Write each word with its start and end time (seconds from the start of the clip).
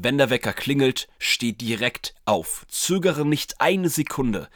Wenn 0.00 0.16
der 0.16 0.30
Wecker 0.30 0.52
klingelt, 0.52 1.08
steh 1.18 1.50
direkt 1.50 2.14
auf. 2.24 2.64
Zögere 2.68 3.26
nicht 3.26 3.60
eine 3.60 3.88
Sekunde. 3.88 4.48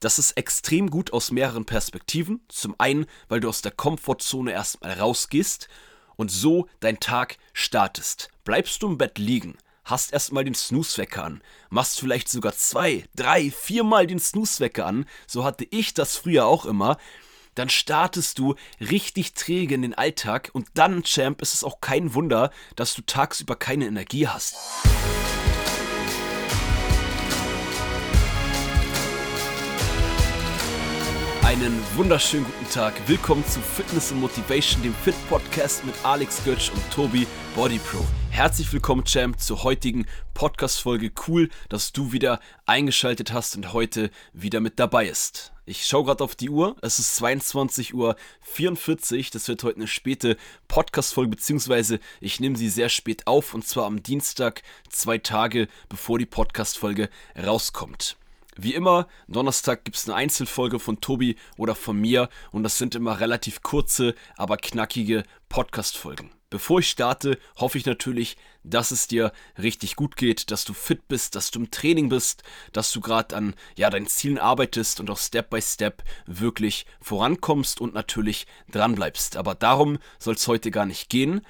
Das 0.00 0.18
ist 0.18 0.38
extrem 0.38 0.88
gut 0.88 1.12
aus 1.12 1.30
mehreren 1.30 1.66
Perspektiven. 1.66 2.40
Zum 2.48 2.74
einen, 2.78 3.04
weil 3.28 3.40
du 3.40 3.50
aus 3.50 3.60
der 3.60 3.72
Komfortzone 3.72 4.52
erstmal 4.52 4.98
rausgehst 4.98 5.68
und 6.16 6.30
so 6.30 6.66
dein 6.80 6.98
Tag 6.98 7.36
startest. 7.52 8.30
Bleibst 8.44 8.82
du 8.82 8.86
im 8.86 8.96
Bett 8.96 9.18
liegen, 9.18 9.58
hast 9.84 10.14
erstmal 10.14 10.44
den 10.44 10.54
Snoozewecker 10.54 11.24
an, 11.24 11.42
machst 11.68 12.00
vielleicht 12.00 12.30
sogar 12.30 12.54
zwei, 12.54 13.04
drei, 13.14 13.50
viermal 13.50 14.06
den 14.06 14.18
Snoozewecker 14.18 14.86
an, 14.86 15.04
so 15.26 15.44
hatte 15.44 15.66
ich 15.70 15.92
das 15.92 16.16
früher 16.16 16.46
auch 16.46 16.64
immer, 16.64 16.96
dann 17.56 17.68
startest 17.68 18.38
du 18.38 18.54
richtig 18.80 19.34
träge 19.34 19.74
in 19.74 19.82
den 19.82 19.94
Alltag 19.94 20.50
und 20.52 20.68
dann, 20.74 21.02
Champ, 21.02 21.42
ist 21.42 21.54
es 21.54 21.64
auch 21.64 21.80
kein 21.80 22.14
Wunder, 22.14 22.50
dass 22.76 22.94
du 22.94 23.02
tagsüber 23.02 23.56
keine 23.56 23.86
Energie 23.86 24.28
hast. 24.28 24.56
Einen 31.42 31.80
wunderschönen 31.94 32.44
guten 32.44 32.70
Tag. 32.70 32.94
Willkommen 33.06 33.44
zu 33.46 33.60
Fitness 33.60 34.12
und 34.12 34.20
Motivation, 34.20 34.82
dem 34.82 34.94
Fit 34.94 35.14
Podcast 35.28 35.84
mit 35.84 35.94
Alex 36.02 36.44
Götz 36.44 36.70
und 36.70 36.90
Tobi 36.90 37.26
Body 37.54 37.78
Pro. 37.78 38.04
Herzlich 38.36 38.70
willkommen, 38.70 39.04
Champ, 39.06 39.40
zur 39.40 39.62
heutigen 39.62 40.04
Podcast-Folge. 40.34 41.10
Cool, 41.26 41.48
dass 41.70 41.92
du 41.92 42.12
wieder 42.12 42.38
eingeschaltet 42.66 43.32
hast 43.32 43.56
und 43.56 43.72
heute 43.72 44.10
wieder 44.34 44.60
mit 44.60 44.78
dabei 44.78 45.06
ist. 45.08 45.54
Ich 45.64 45.86
schaue 45.86 46.04
gerade 46.04 46.22
auf 46.22 46.34
die 46.34 46.50
Uhr. 46.50 46.76
Es 46.82 46.98
ist 46.98 47.18
22.44 47.18 47.94
Uhr. 47.94 48.16
Das 49.32 49.48
wird 49.48 49.64
heute 49.64 49.76
eine 49.76 49.86
späte 49.86 50.36
Podcast-Folge, 50.68 51.30
beziehungsweise 51.30 51.98
ich 52.20 52.38
nehme 52.38 52.58
sie 52.58 52.68
sehr 52.68 52.90
spät 52.90 53.26
auf 53.26 53.54
und 53.54 53.66
zwar 53.66 53.86
am 53.86 54.02
Dienstag, 54.02 54.62
zwei 54.90 55.16
Tage 55.16 55.66
bevor 55.88 56.18
die 56.18 56.26
Podcast-Folge 56.26 57.08
rauskommt. 57.42 58.18
Wie 58.54 58.74
immer, 58.74 59.08
Donnerstag 59.28 59.86
gibt 59.86 59.96
es 59.96 60.06
eine 60.10 60.14
Einzelfolge 60.14 60.78
von 60.78 61.00
Tobi 61.00 61.36
oder 61.56 61.74
von 61.74 61.98
mir 61.98 62.28
und 62.52 62.64
das 62.64 62.76
sind 62.76 62.94
immer 62.94 63.18
relativ 63.18 63.62
kurze, 63.62 64.14
aber 64.36 64.58
knackige 64.58 65.22
Podcast-Folgen. 65.48 66.35
Bevor 66.56 66.78
ich 66.78 66.88
starte, 66.88 67.38
hoffe 67.58 67.76
ich 67.76 67.84
natürlich, 67.84 68.38
dass 68.64 68.90
es 68.90 69.06
dir 69.06 69.30
richtig 69.58 69.94
gut 69.94 70.16
geht, 70.16 70.50
dass 70.50 70.64
du 70.64 70.72
fit 70.72 71.06
bist, 71.06 71.34
dass 71.34 71.50
du 71.50 71.58
im 71.60 71.70
Training 71.70 72.08
bist, 72.08 72.44
dass 72.72 72.90
du 72.92 73.02
gerade 73.02 73.36
an 73.36 73.54
ja, 73.76 73.90
deinen 73.90 74.06
Zielen 74.06 74.38
arbeitest 74.38 74.98
und 74.98 75.10
auch 75.10 75.18
Step 75.18 75.50
by 75.50 75.60
Step 75.60 76.02
wirklich 76.24 76.86
vorankommst 77.02 77.78
und 77.78 77.92
natürlich 77.92 78.46
dranbleibst. 78.72 79.36
Aber 79.36 79.54
darum 79.54 79.98
soll 80.18 80.36
es 80.36 80.48
heute 80.48 80.70
gar 80.70 80.86
nicht 80.86 81.10
gehen. 81.10 81.42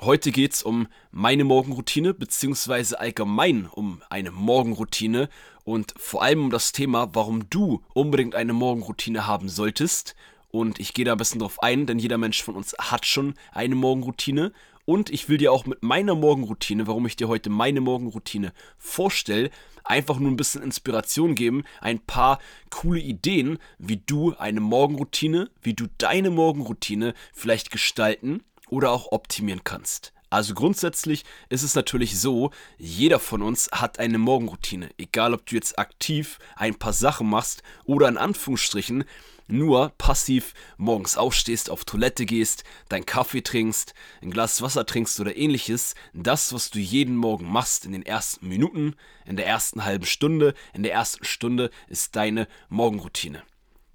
Heute 0.00 0.30
geht 0.30 0.54
es 0.54 0.62
um 0.62 0.88
meine 1.10 1.44
Morgenroutine, 1.44 2.14
beziehungsweise 2.14 2.98
allgemein 2.98 3.66
um 3.66 4.00
eine 4.08 4.30
Morgenroutine 4.30 5.28
und 5.64 5.92
vor 5.98 6.22
allem 6.22 6.44
um 6.44 6.50
das 6.50 6.72
Thema, 6.72 7.10
warum 7.12 7.50
du 7.50 7.82
unbedingt 7.92 8.34
eine 8.34 8.54
Morgenroutine 8.54 9.26
haben 9.26 9.50
solltest. 9.50 10.14
Und 10.50 10.80
ich 10.80 10.94
gehe 10.94 11.04
da 11.04 11.12
ein 11.12 11.18
bisschen 11.18 11.40
drauf 11.40 11.62
ein, 11.62 11.86
denn 11.86 11.98
jeder 11.98 12.18
Mensch 12.18 12.42
von 12.42 12.56
uns 12.56 12.74
hat 12.78 13.06
schon 13.06 13.34
eine 13.52 13.74
Morgenroutine. 13.74 14.52
Und 14.84 15.10
ich 15.10 15.28
will 15.28 15.36
dir 15.36 15.52
auch 15.52 15.66
mit 15.66 15.82
meiner 15.82 16.14
Morgenroutine, 16.14 16.86
warum 16.86 17.04
ich 17.04 17.16
dir 17.16 17.28
heute 17.28 17.50
meine 17.50 17.82
Morgenroutine 17.82 18.54
vorstelle, 18.78 19.50
einfach 19.84 20.18
nur 20.18 20.30
ein 20.30 20.36
bisschen 20.36 20.62
Inspiration 20.62 21.34
geben, 21.34 21.64
ein 21.82 21.98
paar 21.98 22.38
coole 22.70 23.00
Ideen, 23.00 23.58
wie 23.78 23.98
du 23.98 24.34
eine 24.36 24.60
Morgenroutine, 24.60 25.50
wie 25.60 25.74
du 25.74 25.88
deine 25.98 26.30
Morgenroutine 26.30 27.12
vielleicht 27.34 27.70
gestalten 27.70 28.42
oder 28.70 28.90
auch 28.90 29.12
optimieren 29.12 29.62
kannst. 29.62 30.14
Also 30.30 30.54
grundsätzlich 30.54 31.24
ist 31.48 31.62
es 31.62 31.74
natürlich 31.74 32.20
so, 32.20 32.50
jeder 32.76 33.18
von 33.18 33.42
uns 33.42 33.70
hat 33.72 33.98
eine 33.98 34.18
Morgenroutine. 34.18 34.90
Egal, 34.98 35.32
ob 35.32 35.46
du 35.46 35.54
jetzt 35.54 35.78
aktiv 35.78 36.38
ein 36.56 36.74
paar 36.74 36.92
Sachen 36.92 37.28
machst 37.28 37.62
oder 37.84 38.08
in 38.08 38.18
Anführungsstrichen 38.18 39.04
nur 39.48 39.92
passiv 39.98 40.54
morgens 40.76 41.16
aufstehst, 41.16 41.70
auf 41.70 41.84
Toilette 41.84 42.26
gehst, 42.26 42.64
dein 42.88 43.04
Kaffee 43.04 43.42
trinkst, 43.42 43.94
ein 44.22 44.30
Glas 44.30 44.62
Wasser 44.62 44.86
trinkst 44.86 45.18
oder 45.20 45.36
ähnliches. 45.36 45.94
Das, 46.12 46.52
was 46.52 46.70
du 46.70 46.78
jeden 46.78 47.16
Morgen 47.16 47.50
machst 47.50 47.84
in 47.84 47.92
den 47.92 48.04
ersten 48.04 48.46
Minuten, 48.48 48.94
in 49.26 49.36
der 49.36 49.46
ersten 49.46 49.84
halben 49.84 50.06
Stunde, 50.06 50.54
in 50.74 50.82
der 50.82 50.92
ersten 50.92 51.24
Stunde, 51.24 51.70
ist 51.88 52.14
deine 52.14 52.46
Morgenroutine. 52.68 53.42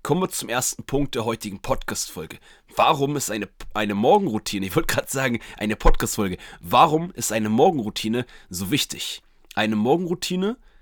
Kommen 0.01 0.21
wir 0.21 0.29
zum 0.29 0.49
ersten 0.49 0.83
Punkt 0.83 1.15
der 1.15 1.23
heutigen 1.23 1.61
Podcast-Folge. 1.61 2.37
Warum 2.75 3.15
ist 3.15 3.31
eine, 3.31 3.47
eine 3.73 3.95
Morgenroutine, 3.95 4.65
ich 4.65 4.75
wollte 4.75 4.93
gerade 4.93 5.09
sagen, 5.09 5.39
eine 5.57 5.77
Podcast-Folge, 5.77 6.37
warum 6.59 7.11
ist 7.11 7.31
eine 7.31 7.49
Morgenroutine 7.49 8.25
so 8.49 8.69
wichtig? 8.69 9.21
Eine 9.55 9.77
Morgenroutine 9.77 10.49
ist, 10.49 10.72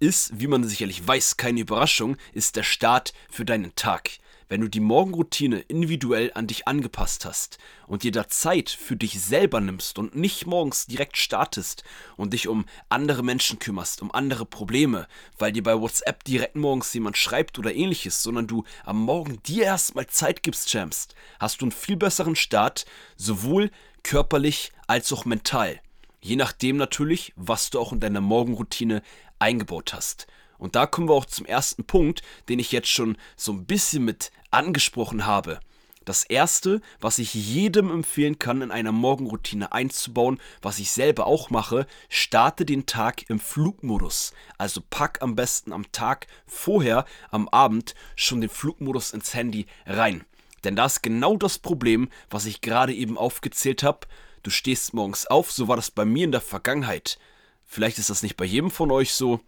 wie 0.00 0.46
man 0.46 0.64
sicherlich 0.64 1.06
weiß, 1.06 1.36
keine 1.36 1.60
Überraschung, 1.60 2.16
ist 2.32 2.56
der 2.56 2.62
Start 2.62 3.12
für 3.30 3.44
deinen 3.44 3.74
Tag 3.74 4.10
wenn 4.50 4.60
du 4.60 4.68
die 4.68 4.80
Morgenroutine 4.80 5.60
individuell 5.60 6.32
an 6.34 6.48
dich 6.48 6.66
angepasst 6.66 7.24
hast 7.24 7.58
und 7.86 8.02
dir 8.02 8.10
da 8.10 8.28
Zeit 8.28 8.68
für 8.68 8.96
dich 8.96 9.22
selber 9.22 9.60
nimmst 9.60 9.96
und 9.96 10.16
nicht 10.16 10.44
morgens 10.44 10.86
direkt 10.86 11.16
startest 11.16 11.84
und 12.16 12.32
dich 12.32 12.48
um 12.48 12.66
andere 12.88 13.22
Menschen 13.22 13.60
kümmerst, 13.60 14.02
um 14.02 14.12
andere 14.12 14.44
Probleme, 14.44 15.06
weil 15.38 15.52
dir 15.52 15.62
bei 15.62 15.80
WhatsApp 15.80 16.24
direkt 16.24 16.56
morgens 16.56 16.92
jemand 16.92 17.16
schreibt 17.16 17.60
oder 17.60 17.72
ähnliches, 17.72 18.22
sondern 18.24 18.48
du 18.48 18.64
am 18.84 19.00
Morgen 19.00 19.40
dir 19.44 19.64
erstmal 19.64 20.08
Zeit 20.08 20.42
gibst, 20.42 20.68
Champs, 20.68 21.08
hast 21.38 21.60
du 21.60 21.66
einen 21.66 21.72
viel 21.72 21.96
besseren 21.96 22.34
Start, 22.34 22.86
sowohl 23.16 23.70
körperlich 24.02 24.72
als 24.88 25.12
auch 25.12 25.24
mental. 25.24 25.80
Je 26.22 26.36
nachdem 26.36 26.76
natürlich, 26.76 27.32
was 27.36 27.70
du 27.70 27.78
auch 27.78 27.92
in 27.92 28.00
deiner 28.00 28.20
Morgenroutine 28.20 29.02
eingebaut 29.40 29.92
hast. 29.92 30.26
Und 30.58 30.76
da 30.76 30.86
kommen 30.86 31.08
wir 31.08 31.14
auch 31.14 31.24
zum 31.24 31.46
ersten 31.46 31.84
Punkt, 31.84 32.22
den 32.48 32.58
ich 32.58 32.70
jetzt 32.70 32.88
schon 32.88 33.16
so 33.36 33.52
ein 33.52 33.64
bisschen 33.64 34.04
mit 34.04 34.30
angesprochen 34.50 35.26
habe. 35.26 35.58
Das 36.04 36.24
erste, 36.24 36.80
was 37.00 37.18
ich 37.18 37.34
jedem 37.34 37.90
empfehlen 37.90 38.38
kann, 38.38 38.62
in 38.62 38.70
einer 38.70 38.90
Morgenroutine 38.90 39.72
einzubauen, 39.72 40.40
was 40.62 40.78
ich 40.78 40.90
selber 40.90 41.26
auch 41.26 41.50
mache, 41.50 41.86
starte 42.08 42.64
den 42.64 42.86
Tag 42.86 43.28
im 43.28 43.38
Flugmodus. 43.38 44.32
Also 44.58 44.80
pack 44.88 45.18
am 45.20 45.36
besten 45.36 45.72
am 45.72 45.92
Tag 45.92 46.26
vorher, 46.46 47.04
am 47.30 47.48
Abend, 47.48 47.94
schon 48.16 48.40
den 48.40 48.50
Flugmodus 48.50 49.12
ins 49.12 49.34
Handy 49.34 49.66
rein. 49.86 50.24
Denn 50.64 50.74
da 50.74 50.86
ist 50.86 51.02
genau 51.02 51.36
das 51.36 51.58
Problem, 51.58 52.08
was 52.28 52.46
ich 52.46 52.60
gerade 52.60 52.94
eben 52.94 53.16
aufgezählt 53.18 53.82
habe. 53.82 54.06
Du 54.42 54.50
stehst 54.50 54.94
morgens 54.94 55.26
auf, 55.26 55.52
so 55.52 55.68
war 55.68 55.76
das 55.76 55.90
bei 55.90 56.04
mir 56.04 56.24
in 56.24 56.32
der 56.32 56.40
Vergangenheit. 56.40 57.18
Vielleicht 57.72 57.98
ist 57.98 58.10
das 58.10 58.24
nicht 58.24 58.36
bei 58.36 58.44
jedem 58.44 58.68
von 58.68 58.90
euch 58.90 59.12
so, 59.12 59.38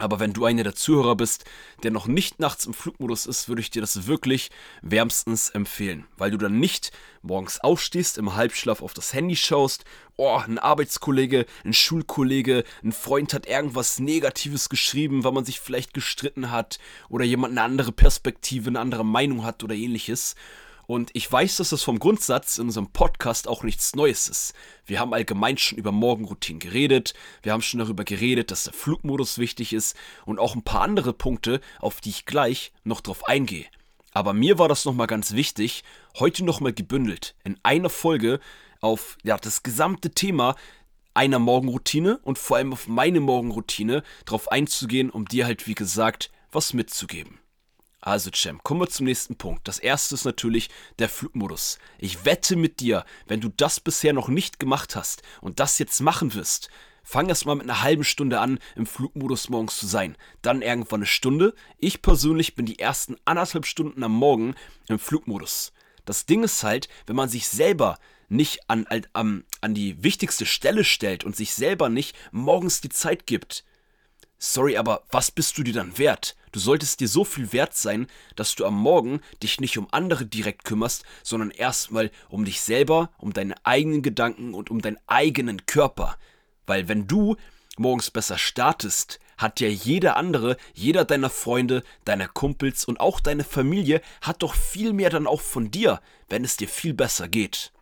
aber 0.00 0.18
wenn 0.18 0.32
du 0.32 0.44
einer 0.44 0.64
der 0.64 0.74
Zuhörer 0.74 1.14
bist, 1.14 1.44
der 1.84 1.92
noch 1.92 2.08
nicht 2.08 2.40
nachts 2.40 2.66
im 2.66 2.74
Flugmodus 2.74 3.24
ist, 3.24 3.48
würde 3.48 3.62
ich 3.62 3.70
dir 3.70 3.80
das 3.80 4.08
wirklich 4.08 4.50
wärmstens 4.80 5.48
empfehlen, 5.50 6.08
weil 6.16 6.32
du 6.32 6.38
dann 6.38 6.58
nicht 6.58 6.90
morgens 7.22 7.60
aufstehst, 7.60 8.18
im 8.18 8.34
Halbschlaf 8.34 8.82
auf 8.82 8.94
das 8.94 9.14
Handy 9.14 9.36
schaust, 9.36 9.84
oh, 10.16 10.38
ein 10.44 10.58
Arbeitskollege, 10.58 11.46
ein 11.64 11.72
Schulkollege, 11.72 12.64
ein 12.82 12.90
Freund 12.90 13.32
hat 13.32 13.46
irgendwas 13.46 14.00
Negatives 14.00 14.68
geschrieben, 14.68 15.22
weil 15.22 15.30
man 15.30 15.44
sich 15.44 15.60
vielleicht 15.60 15.94
gestritten 15.94 16.50
hat 16.50 16.80
oder 17.08 17.24
jemand 17.24 17.52
eine 17.52 17.62
andere 17.62 17.92
Perspektive, 17.92 18.70
eine 18.70 18.80
andere 18.80 19.04
Meinung 19.04 19.44
hat 19.44 19.62
oder 19.62 19.76
ähnliches. 19.76 20.34
Und 20.86 21.10
ich 21.14 21.30
weiß, 21.30 21.56
dass 21.56 21.70
das 21.70 21.82
vom 21.82 21.98
Grundsatz 21.98 22.58
in 22.58 22.66
unserem 22.66 22.88
Podcast 22.92 23.48
auch 23.48 23.62
nichts 23.62 23.94
Neues 23.94 24.28
ist. 24.28 24.54
Wir 24.84 25.00
haben 25.00 25.14
allgemein 25.14 25.56
schon 25.56 25.78
über 25.78 25.92
Morgenroutinen 25.92 26.60
geredet, 26.60 27.14
wir 27.42 27.52
haben 27.52 27.62
schon 27.62 27.80
darüber 27.80 28.04
geredet, 28.04 28.50
dass 28.50 28.64
der 28.64 28.72
Flugmodus 28.72 29.38
wichtig 29.38 29.72
ist 29.72 29.96
und 30.26 30.38
auch 30.38 30.54
ein 30.54 30.64
paar 30.64 30.82
andere 30.82 31.12
Punkte, 31.12 31.60
auf 31.80 32.00
die 32.00 32.10
ich 32.10 32.26
gleich 32.26 32.72
noch 32.84 33.00
drauf 33.00 33.26
eingehe. 33.26 33.66
Aber 34.12 34.34
mir 34.34 34.58
war 34.58 34.68
das 34.68 34.84
nochmal 34.84 35.06
ganz 35.06 35.32
wichtig, 35.32 35.84
heute 36.18 36.44
nochmal 36.44 36.72
gebündelt 36.72 37.34
in 37.44 37.58
einer 37.62 37.88
Folge 37.88 38.40
auf 38.80 39.16
ja, 39.22 39.38
das 39.38 39.62
gesamte 39.62 40.10
Thema 40.10 40.54
einer 41.14 41.38
Morgenroutine 41.38 42.18
und 42.18 42.38
vor 42.38 42.56
allem 42.56 42.72
auf 42.72 42.88
meine 42.88 43.20
Morgenroutine 43.20 44.02
drauf 44.24 44.50
einzugehen, 44.50 45.10
um 45.10 45.26
dir 45.26 45.46
halt 45.46 45.66
wie 45.66 45.74
gesagt 45.74 46.30
was 46.50 46.72
mitzugeben. 46.74 47.41
Also, 48.04 48.30
Champ, 48.32 48.64
kommen 48.64 48.80
wir 48.80 48.88
zum 48.88 49.06
nächsten 49.06 49.36
Punkt. 49.36 49.68
Das 49.68 49.78
erste 49.78 50.16
ist 50.16 50.24
natürlich 50.24 50.70
der 50.98 51.08
Flugmodus. 51.08 51.78
Ich 51.98 52.24
wette 52.24 52.56
mit 52.56 52.80
dir, 52.80 53.04
wenn 53.28 53.40
du 53.40 53.48
das 53.48 53.78
bisher 53.78 54.12
noch 54.12 54.26
nicht 54.26 54.58
gemacht 54.58 54.96
hast 54.96 55.22
und 55.40 55.60
das 55.60 55.78
jetzt 55.78 56.00
machen 56.00 56.34
wirst, 56.34 56.68
fang 57.04 57.28
erst 57.28 57.46
mal 57.46 57.54
mit 57.54 57.70
einer 57.70 57.80
halben 57.80 58.02
Stunde 58.02 58.40
an, 58.40 58.58
im 58.74 58.86
Flugmodus 58.86 59.50
morgens 59.50 59.78
zu 59.78 59.86
sein. 59.86 60.16
Dann 60.42 60.62
irgendwann 60.62 60.98
eine 60.98 61.06
Stunde. 61.06 61.54
Ich 61.78 62.02
persönlich 62.02 62.56
bin 62.56 62.66
die 62.66 62.80
ersten 62.80 63.16
anderthalb 63.24 63.66
Stunden 63.66 64.02
am 64.02 64.12
Morgen 64.12 64.56
im 64.88 64.98
Flugmodus. 64.98 65.72
Das 66.04 66.26
Ding 66.26 66.42
ist 66.42 66.64
halt, 66.64 66.88
wenn 67.06 67.14
man 67.14 67.28
sich 67.28 67.46
selber 67.46 68.00
nicht 68.28 68.68
an, 68.68 68.84
an, 69.12 69.44
an 69.60 69.74
die 69.74 70.02
wichtigste 70.02 70.44
Stelle 70.44 70.82
stellt 70.82 71.22
und 71.22 71.36
sich 71.36 71.54
selber 71.54 71.88
nicht 71.88 72.16
morgens 72.32 72.80
die 72.80 72.88
Zeit 72.88 73.28
gibt, 73.28 73.64
sorry, 74.42 74.76
aber 74.76 75.02
was 75.10 75.30
bist 75.30 75.56
du 75.56 75.62
dir 75.62 75.72
dann 75.72 75.96
wert? 75.98 76.36
Du 76.50 76.58
solltest 76.58 77.00
dir 77.00 77.08
so 77.08 77.24
viel 77.24 77.52
wert 77.52 77.74
sein, 77.74 78.06
dass 78.36 78.54
du 78.54 78.66
am 78.66 78.78
Morgen 78.78 79.20
dich 79.42 79.60
nicht 79.60 79.78
um 79.78 79.88
andere 79.90 80.26
direkt 80.26 80.64
kümmerst, 80.64 81.04
sondern 81.22 81.50
erstmal 81.50 82.10
um 82.28 82.44
dich 82.44 82.60
selber, 82.60 83.10
um 83.18 83.32
deine 83.32 83.54
eigenen 83.64 84.02
Gedanken 84.02 84.52
und 84.52 84.70
um 84.70 84.82
deinen 84.82 84.98
eigenen 85.06 85.64
Körper. 85.64 86.18
Weil 86.66 86.88
wenn 86.88 87.06
du 87.06 87.36
morgens 87.78 88.10
besser 88.10 88.36
startest, 88.36 89.18
hat 89.38 89.60
ja 89.60 89.68
jeder 89.68 90.16
andere, 90.16 90.56
jeder 90.74 91.04
deiner 91.04 91.30
Freunde, 91.30 91.82
deiner 92.04 92.28
Kumpels 92.28 92.84
und 92.84 93.00
auch 93.00 93.18
deine 93.20 93.44
Familie 93.44 94.02
hat 94.20 94.42
doch 94.42 94.54
viel 94.54 94.92
mehr 94.92 95.08
dann 95.08 95.26
auch 95.26 95.40
von 95.40 95.70
dir, 95.70 96.00
wenn 96.28 96.44
es 96.44 96.56
dir 96.56 96.68
viel 96.68 96.92
besser 96.92 97.28
geht. 97.28 97.72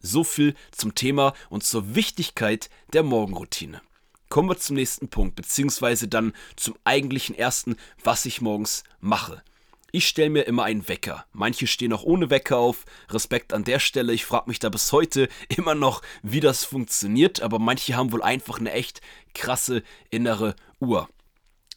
So 0.00 0.22
viel 0.22 0.54
zum 0.70 0.94
Thema 0.94 1.32
und 1.48 1.64
zur 1.64 1.94
Wichtigkeit 1.94 2.68
der 2.92 3.02
Morgenroutine. 3.02 3.80
Kommen 4.28 4.48
wir 4.48 4.58
zum 4.58 4.76
nächsten 4.76 5.08
Punkt, 5.08 5.36
beziehungsweise 5.36 6.08
dann 6.08 6.32
zum 6.56 6.74
eigentlichen 6.84 7.34
ersten, 7.34 7.76
was 8.02 8.26
ich 8.26 8.40
morgens 8.40 8.84
mache. 9.00 9.42
Ich 9.90 10.06
stelle 10.06 10.28
mir 10.28 10.42
immer 10.42 10.64
einen 10.64 10.86
Wecker. 10.86 11.24
Manche 11.32 11.66
stehen 11.66 11.94
auch 11.94 12.02
ohne 12.02 12.28
Wecker 12.28 12.58
auf. 12.58 12.84
Respekt 13.08 13.54
an 13.54 13.64
der 13.64 13.78
Stelle. 13.78 14.12
Ich 14.12 14.26
frage 14.26 14.48
mich 14.48 14.58
da 14.58 14.68
bis 14.68 14.92
heute 14.92 15.28
immer 15.48 15.74
noch, 15.74 16.02
wie 16.22 16.40
das 16.40 16.64
funktioniert. 16.64 17.40
Aber 17.40 17.58
manche 17.58 17.96
haben 17.96 18.12
wohl 18.12 18.22
einfach 18.22 18.58
eine 18.58 18.72
echt 18.72 19.00
krasse 19.34 19.82
innere 20.10 20.56
Uhr. 20.78 21.08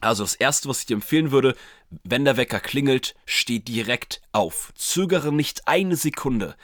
Also 0.01 0.23
das 0.23 0.35
Erste, 0.35 0.67
was 0.67 0.79
ich 0.79 0.87
dir 0.87 0.95
empfehlen 0.95 1.31
würde, 1.31 1.55
wenn 2.03 2.25
der 2.25 2.35
Wecker 2.35 2.59
klingelt, 2.59 3.15
steh 3.25 3.59
direkt 3.59 4.21
auf. 4.33 4.73
Zögere 4.75 5.31
nicht 5.31 5.67
eine 5.67 5.95
Sekunde. 5.95 6.55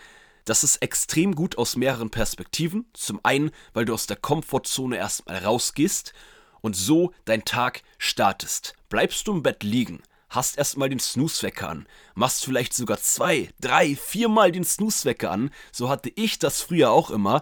Das 0.48 0.64
ist 0.64 0.78
extrem 0.78 1.36
gut 1.36 1.58
aus 1.58 1.76
mehreren 1.76 2.10
Perspektiven. 2.10 2.86
Zum 2.94 3.20
einen, 3.24 3.52
weil 3.74 3.84
du 3.84 3.94
aus 3.94 4.08
der 4.08 4.16
Komfortzone 4.16 4.96
erstmal 4.96 5.44
rausgehst 5.44 6.14
und 6.62 6.74
so 6.74 7.14
dein 7.26 7.44
Tag 7.44 7.84
startest. 7.98 8.74
Bleibst 8.88 9.28
du 9.28 9.34
im 9.34 9.44
Bett 9.44 9.64
liegen, 9.64 10.02
hast 10.30 10.58
erstmal 10.58 10.88
den 10.88 11.02
Snooze-Wecker 11.02 11.68
an, 11.68 11.86
machst 12.16 12.46
vielleicht 12.46 12.74
sogar 12.74 12.98
zwei, 12.98 13.50
drei, 13.60 13.98
viermal 13.98 14.54
den 14.54 14.64
Snooze-Wecker 14.64 15.30
an, 15.30 15.52
so 15.74 15.90
hatte 15.90 16.14
ich 16.16 16.40
das 16.40 16.62
früher 16.62 16.92
auch 16.92 17.12
immer, 17.12 17.42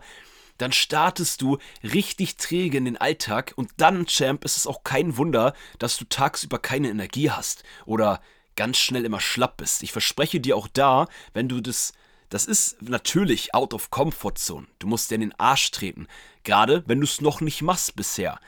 dann 0.58 0.72
startest 0.72 1.44
du 1.44 1.60
richtig 1.84 2.38
träge 2.38 2.80
in 2.80 2.86
den 2.86 2.98
Alltag 2.98 3.54
und 3.56 3.70
dann, 3.78 4.08
Champ, 4.08 4.44
ist 4.44 4.58
es 4.58 4.66
auch 4.66 4.84
kein 4.84 5.16
Wunder, 5.18 5.54
dass 5.78 5.98
du 5.98 6.06
tagsüber 6.06 6.58
keine 6.58 6.90
Energie 6.90 7.30
hast 7.30 7.64
oder 7.86 8.20
ganz 8.56 8.78
schnell 8.78 9.06
immer 9.06 9.20
schlapp 9.20 9.58
bist. 9.58 9.84
Ich 9.84 9.92
verspreche 9.92 10.40
dir 10.40 10.58
auch 10.58 10.68
da, 10.68 11.08
wenn 11.34 11.48
du 11.48 11.62
das 11.62 11.94
das 12.36 12.48
ist 12.48 12.82
natürlich 12.82 13.54
out 13.56 13.74
of 13.74 13.92
comfort 13.92 14.34
zone. 14.36 14.68
Du 14.80 14.88
musst 14.88 15.10
dir 15.10 15.16
in 15.16 15.22
den 15.22 15.40
Arsch 15.40 15.72
treten. 15.72 16.06
Gerade 16.44 16.84
wenn 16.86 17.00
du 17.00 17.06
es 17.06 17.22
noch 17.22 17.40
nicht 17.40 17.62
machst 17.62 17.96
bisher. 17.96 18.42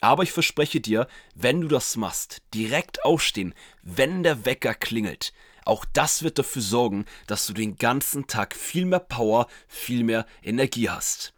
Aber 0.00 0.22
ich 0.22 0.32
verspreche 0.32 0.80
dir, 0.80 1.06
wenn 1.34 1.60
du 1.60 1.68
das 1.68 1.96
machst, 1.96 2.40
direkt 2.54 3.04
aufstehen, 3.04 3.52
wenn 3.82 4.22
der 4.22 4.46
Wecker 4.46 4.72
klingelt, 4.72 5.34
auch 5.66 5.84
das 5.92 6.22
wird 6.22 6.38
dafür 6.38 6.62
sorgen, 6.62 7.04
dass 7.26 7.46
du 7.46 7.52
den 7.52 7.76
ganzen 7.76 8.26
Tag 8.26 8.56
viel 8.56 8.86
mehr 8.86 9.00
Power, 9.00 9.48
viel 9.68 10.02
mehr 10.02 10.24
Energie 10.42 10.88
hast. 10.88 11.34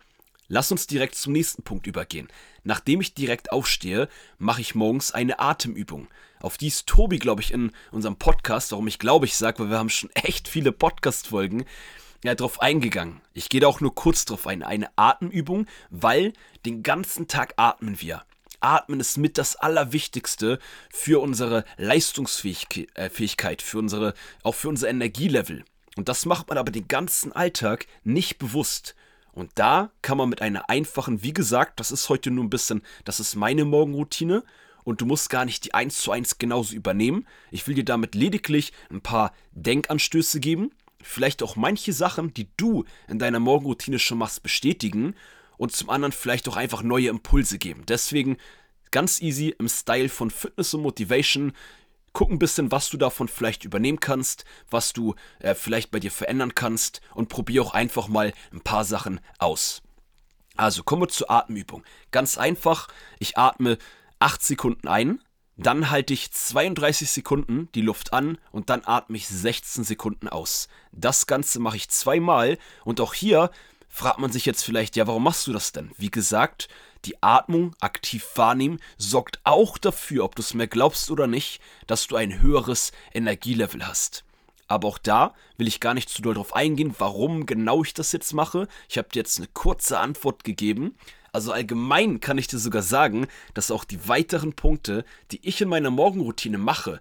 Lass 0.46 0.70
uns 0.70 0.86
direkt 0.86 1.16
zum 1.16 1.32
nächsten 1.32 1.64
Punkt 1.64 1.88
übergehen. 1.88 2.28
Nachdem 2.68 3.00
ich 3.00 3.14
direkt 3.14 3.50
aufstehe, 3.50 4.10
mache 4.36 4.60
ich 4.60 4.74
morgens 4.74 5.10
eine 5.10 5.38
Atemübung. 5.38 6.06
Auf 6.38 6.58
die 6.58 6.66
ist 6.66 6.86
Tobi, 6.86 7.18
glaube 7.18 7.40
ich, 7.40 7.50
in 7.50 7.72
unserem 7.92 8.16
Podcast, 8.16 8.72
warum 8.72 8.86
ich 8.86 8.98
glaube 8.98 9.24
ich 9.24 9.36
sage, 9.36 9.60
weil 9.60 9.70
wir 9.70 9.78
haben 9.78 9.88
schon 9.88 10.10
echt 10.14 10.48
viele 10.48 10.70
Podcast-Folgen, 10.70 11.64
ja, 12.24 12.34
drauf 12.34 12.60
eingegangen. 12.60 13.22
Ich 13.32 13.48
gehe 13.48 13.62
da 13.62 13.68
auch 13.68 13.80
nur 13.80 13.94
kurz 13.94 14.26
drauf 14.26 14.46
ein. 14.46 14.62
Eine 14.62 14.90
Atemübung, 14.96 15.64
weil 15.88 16.34
den 16.66 16.82
ganzen 16.82 17.26
Tag 17.26 17.54
atmen 17.56 18.02
wir. 18.02 18.22
Atmen 18.60 19.00
ist 19.00 19.16
mit 19.16 19.38
das 19.38 19.56
Allerwichtigste 19.56 20.58
für 20.90 21.22
unsere 21.22 21.64
Leistungsfähigkeit, 21.78 23.62
für 23.62 23.78
unsere, 23.78 24.12
auch 24.42 24.54
für 24.54 24.68
unser 24.68 24.90
Energielevel. 24.90 25.64
Und 25.96 26.10
das 26.10 26.26
macht 26.26 26.50
man 26.50 26.58
aber 26.58 26.70
den 26.70 26.86
ganzen 26.86 27.32
Alltag 27.32 27.86
nicht 28.04 28.36
bewusst. 28.36 28.94
Und 29.32 29.50
da 29.54 29.90
kann 30.02 30.18
man 30.18 30.28
mit 30.28 30.42
einer 30.42 30.68
einfachen, 30.68 31.22
wie 31.22 31.32
gesagt, 31.32 31.80
das 31.80 31.90
ist 31.90 32.08
heute 32.08 32.30
nur 32.30 32.44
ein 32.44 32.50
bisschen, 32.50 32.82
das 33.04 33.20
ist 33.20 33.36
meine 33.36 33.64
Morgenroutine 33.64 34.42
und 34.84 35.00
du 35.00 35.06
musst 35.06 35.30
gar 35.30 35.44
nicht 35.44 35.64
die 35.64 35.74
1 35.74 36.00
zu 36.00 36.10
1 36.10 36.38
genauso 36.38 36.74
übernehmen. 36.74 37.26
Ich 37.50 37.66
will 37.66 37.74
dir 37.74 37.84
damit 37.84 38.14
lediglich 38.14 38.72
ein 38.90 39.00
paar 39.00 39.32
Denkanstöße 39.52 40.40
geben, 40.40 40.70
vielleicht 41.02 41.42
auch 41.42 41.56
manche 41.56 41.92
Sachen, 41.92 42.34
die 42.34 42.48
du 42.56 42.84
in 43.06 43.18
deiner 43.18 43.38
Morgenroutine 43.38 43.98
schon 43.98 44.18
machst, 44.18 44.42
bestätigen 44.42 45.14
und 45.56 45.72
zum 45.72 45.90
anderen 45.90 46.12
vielleicht 46.12 46.48
auch 46.48 46.56
einfach 46.56 46.82
neue 46.82 47.08
Impulse 47.08 47.58
geben. 47.58 47.84
Deswegen 47.86 48.38
ganz 48.90 49.20
easy 49.20 49.54
im 49.58 49.68
Style 49.68 50.08
von 50.08 50.30
Fitness 50.30 50.74
und 50.74 50.82
Motivation. 50.82 51.52
Guck 52.18 52.32
ein 52.32 52.40
bisschen, 52.40 52.72
was 52.72 52.90
du 52.90 52.96
davon 52.96 53.28
vielleicht 53.28 53.64
übernehmen 53.64 54.00
kannst, 54.00 54.44
was 54.68 54.92
du 54.92 55.14
äh, 55.38 55.54
vielleicht 55.54 55.92
bei 55.92 56.00
dir 56.00 56.10
verändern 56.10 56.52
kannst 56.52 57.00
und 57.14 57.28
probier 57.28 57.62
auch 57.62 57.74
einfach 57.74 58.08
mal 58.08 58.32
ein 58.52 58.60
paar 58.60 58.84
Sachen 58.84 59.20
aus. 59.38 59.82
Also 60.56 60.82
kommen 60.82 61.02
wir 61.02 61.08
zur 61.08 61.30
Atemübung. 61.30 61.84
Ganz 62.10 62.36
einfach, 62.36 62.88
ich 63.20 63.38
atme 63.38 63.78
8 64.18 64.42
Sekunden 64.42 64.88
ein, 64.88 65.22
dann 65.56 65.90
halte 65.90 66.12
ich 66.12 66.32
32 66.32 67.08
Sekunden 67.08 67.68
die 67.76 67.82
Luft 67.82 68.12
an 68.12 68.38
und 68.50 68.68
dann 68.68 68.82
atme 68.84 69.16
ich 69.16 69.28
16 69.28 69.84
Sekunden 69.84 70.26
aus. 70.28 70.66
Das 70.90 71.28
Ganze 71.28 71.60
mache 71.60 71.76
ich 71.76 71.88
zweimal 71.88 72.58
und 72.84 73.00
auch 73.00 73.14
hier 73.14 73.52
fragt 73.88 74.18
man 74.18 74.32
sich 74.32 74.44
jetzt 74.44 74.64
vielleicht, 74.64 74.96
ja, 74.96 75.06
warum 75.06 75.22
machst 75.22 75.46
du 75.46 75.52
das 75.52 75.70
denn? 75.70 75.92
Wie 75.96 76.10
gesagt, 76.10 76.68
die 77.04 77.22
Atmung 77.22 77.74
aktiv 77.80 78.26
wahrnehmen 78.34 78.80
sorgt 78.96 79.40
auch 79.44 79.78
dafür, 79.78 80.24
ob 80.24 80.34
du 80.34 80.42
es 80.42 80.54
mir 80.54 80.66
glaubst 80.66 81.10
oder 81.10 81.26
nicht, 81.26 81.60
dass 81.86 82.06
du 82.06 82.16
ein 82.16 82.40
höheres 82.40 82.92
Energielevel 83.12 83.86
hast. 83.86 84.24
Aber 84.66 84.86
auch 84.88 84.98
da 84.98 85.34
will 85.56 85.66
ich 85.66 85.80
gar 85.80 85.94
nicht 85.94 86.10
zu 86.10 86.20
doll 86.22 86.34
drauf 86.34 86.54
eingehen, 86.54 86.94
warum 86.98 87.46
genau 87.46 87.82
ich 87.82 87.94
das 87.94 88.12
jetzt 88.12 88.34
mache. 88.34 88.68
Ich 88.88 88.98
habe 88.98 89.08
dir 89.08 89.20
jetzt 89.20 89.38
eine 89.38 89.48
kurze 89.48 89.98
Antwort 89.98 90.44
gegeben. 90.44 90.94
Also 91.32 91.52
allgemein 91.52 92.20
kann 92.20 92.38
ich 92.38 92.48
dir 92.48 92.58
sogar 92.58 92.82
sagen, 92.82 93.26
dass 93.54 93.70
auch 93.70 93.84
die 93.84 94.08
weiteren 94.08 94.52
Punkte, 94.52 95.04
die 95.30 95.46
ich 95.46 95.60
in 95.60 95.68
meiner 95.68 95.90
Morgenroutine 95.90 96.58
mache, 96.58 97.00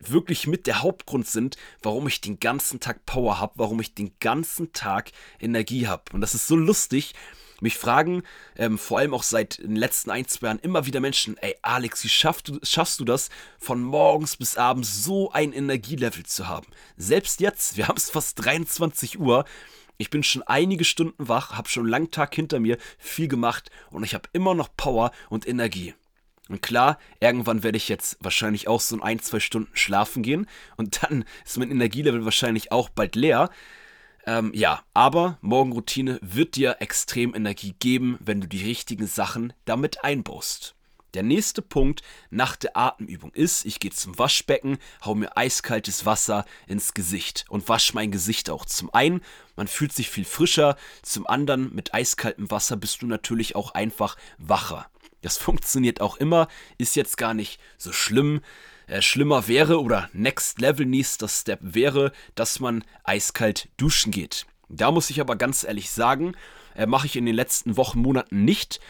wirklich 0.00 0.46
mit 0.46 0.66
der 0.66 0.82
Hauptgrund 0.82 1.26
sind, 1.26 1.56
warum 1.82 2.06
ich 2.06 2.20
den 2.20 2.38
ganzen 2.38 2.80
Tag 2.80 3.04
Power 3.04 3.40
habe, 3.40 3.54
warum 3.56 3.80
ich 3.80 3.94
den 3.94 4.12
ganzen 4.20 4.72
Tag 4.72 5.10
Energie 5.40 5.88
habe. 5.88 6.04
Und 6.12 6.20
das 6.20 6.34
ist 6.34 6.46
so 6.46 6.56
lustig. 6.56 7.14
Mich 7.60 7.76
fragen, 7.76 8.22
ähm, 8.56 8.78
vor 8.78 8.98
allem 8.98 9.14
auch 9.14 9.22
seit 9.22 9.58
den 9.58 9.76
letzten 9.76 10.10
ein, 10.10 10.26
zwei 10.26 10.46
Jahren, 10.46 10.60
immer 10.60 10.86
wieder 10.86 11.00
Menschen, 11.00 11.36
ey 11.38 11.56
Alex, 11.62 12.04
wie 12.04 12.08
schaffst 12.08 12.48
du, 12.48 12.58
schaffst 12.62 13.00
du 13.00 13.04
das, 13.04 13.30
von 13.58 13.82
morgens 13.82 14.36
bis 14.36 14.56
abends 14.56 15.02
so 15.02 15.32
ein 15.32 15.52
Energielevel 15.52 16.24
zu 16.24 16.48
haben? 16.48 16.66
Selbst 16.96 17.40
jetzt, 17.40 17.76
wir 17.76 17.88
haben 17.88 17.96
es 17.96 18.10
fast 18.10 18.44
23 18.44 19.18
Uhr, 19.18 19.44
ich 19.96 20.10
bin 20.10 20.22
schon 20.22 20.44
einige 20.44 20.84
Stunden 20.84 21.28
wach, 21.28 21.52
habe 21.52 21.68
schon 21.68 21.82
einen 21.82 21.90
langen 21.90 22.10
Tag 22.12 22.34
hinter 22.34 22.60
mir, 22.60 22.78
viel 22.98 23.26
gemacht 23.26 23.70
und 23.90 24.04
ich 24.04 24.14
habe 24.14 24.28
immer 24.32 24.54
noch 24.54 24.68
Power 24.76 25.10
und 25.28 25.46
Energie. 25.46 25.94
Und 26.48 26.62
klar, 26.62 26.98
irgendwann 27.20 27.62
werde 27.62 27.76
ich 27.76 27.88
jetzt 27.88 28.16
wahrscheinlich 28.20 28.68
auch 28.68 28.80
so 28.80 28.96
in 28.96 29.02
ein, 29.02 29.18
zwei 29.18 29.40
Stunden 29.40 29.70
schlafen 29.74 30.22
gehen 30.22 30.46
und 30.76 31.02
dann 31.02 31.24
ist 31.44 31.58
mein 31.58 31.70
Energielevel 31.70 32.24
wahrscheinlich 32.24 32.72
auch 32.72 32.88
bald 32.88 33.16
leer. 33.16 33.50
Ähm, 34.28 34.52
ja, 34.54 34.82
aber 34.92 35.38
Morgenroutine 35.40 36.18
wird 36.20 36.56
dir 36.56 36.76
extrem 36.80 37.34
Energie 37.34 37.74
geben, 37.78 38.18
wenn 38.20 38.42
du 38.42 38.46
die 38.46 38.62
richtigen 38.62 39.06
Sachen 39.06 39.54
damit 39.64 40.04
einbaust. 40.04 40.74
Der 41.14 41.22
nächste 41.22 41.62
Punkt 41.62 42.02
nach 42.28 42.54
der 42.54 42.76
Atemübung 42.76 43.32
ist, 43.32 43.64
ich 43.64 43.80
gehe 43.80 43.90
zum 43.90 44.18
Waschbecken, 44.18 44.76
hau 45.02 45.14
mir 45.14 45.34
eiskaltes 45.38 46.04
Wasser 46.04 46.44
ins 46.66 46.92
Gesicht 46.92 47.46
und 47.48 47.70
wasche 47.70 47.94
mein 47.94 48.10
Gesicht 48.10 48.50
auch. 48.50 48.66
Zum 48.66 48.92
einen, 48.92 49.22
man 49.56 49.66
fühlt 49.66 49.94
sich 49.94 50.10
viel 50.10 50.26
frischer, 50.26 50.76
zum 51.00 51.26
anderen, 51.26 51.74
mit 51.74 51.94
eiskaltem 51.94 52.50
Wasser 52.50 52.76
bist 52.76 53.00
du 53.00 53.06
natürlich 53.06 53.56
auch 53.56 53.70
einfach 53.72 54.18
wacher. 54.36 54.90
Das 55.22 55.38
funktioniert 55.38 56.02
auch 56.02 56.18
immer, 56.18 56.48
ist 56.76 56.96
jetzt 56.96 57.16
gar 57.16 57.32
nicht 57.32 57.58
so 57.78 57.92
schlimm. 57.92 58.42
Äh, 58.88 59.02
schlimmer 59.02 59.46
wäre 59.48 59.80
oder 59.82 60.08
Next 60.12 60.60
Level 60.60 60.86
nächster 60.86 61.28
Step 61.28 61.60
wäre, 61.62 62.12
dass 62.34 62.58
man 62.58 62.84
eiskalt 63.04 63.68
duschen 63.76 64.10
geht. 64.10 64.46
Da 64.70 64.90
muss 64.90 65.10
ich 65.10 65.20
aber 65.20 65.36
ganz 65.36 65.62
ehrlich 65.62 65.90
sagen, 65.90 66.34
äh, 66.74 66.86
mache 66.86 67.06
ich 67.06 67.16
in 67.16 67.26
den 67.26 67.34
letzten 67.34 67.76
Wochen, 67.76 68.00
Monaten 68.00 68.44
nicht. 68.44 68.80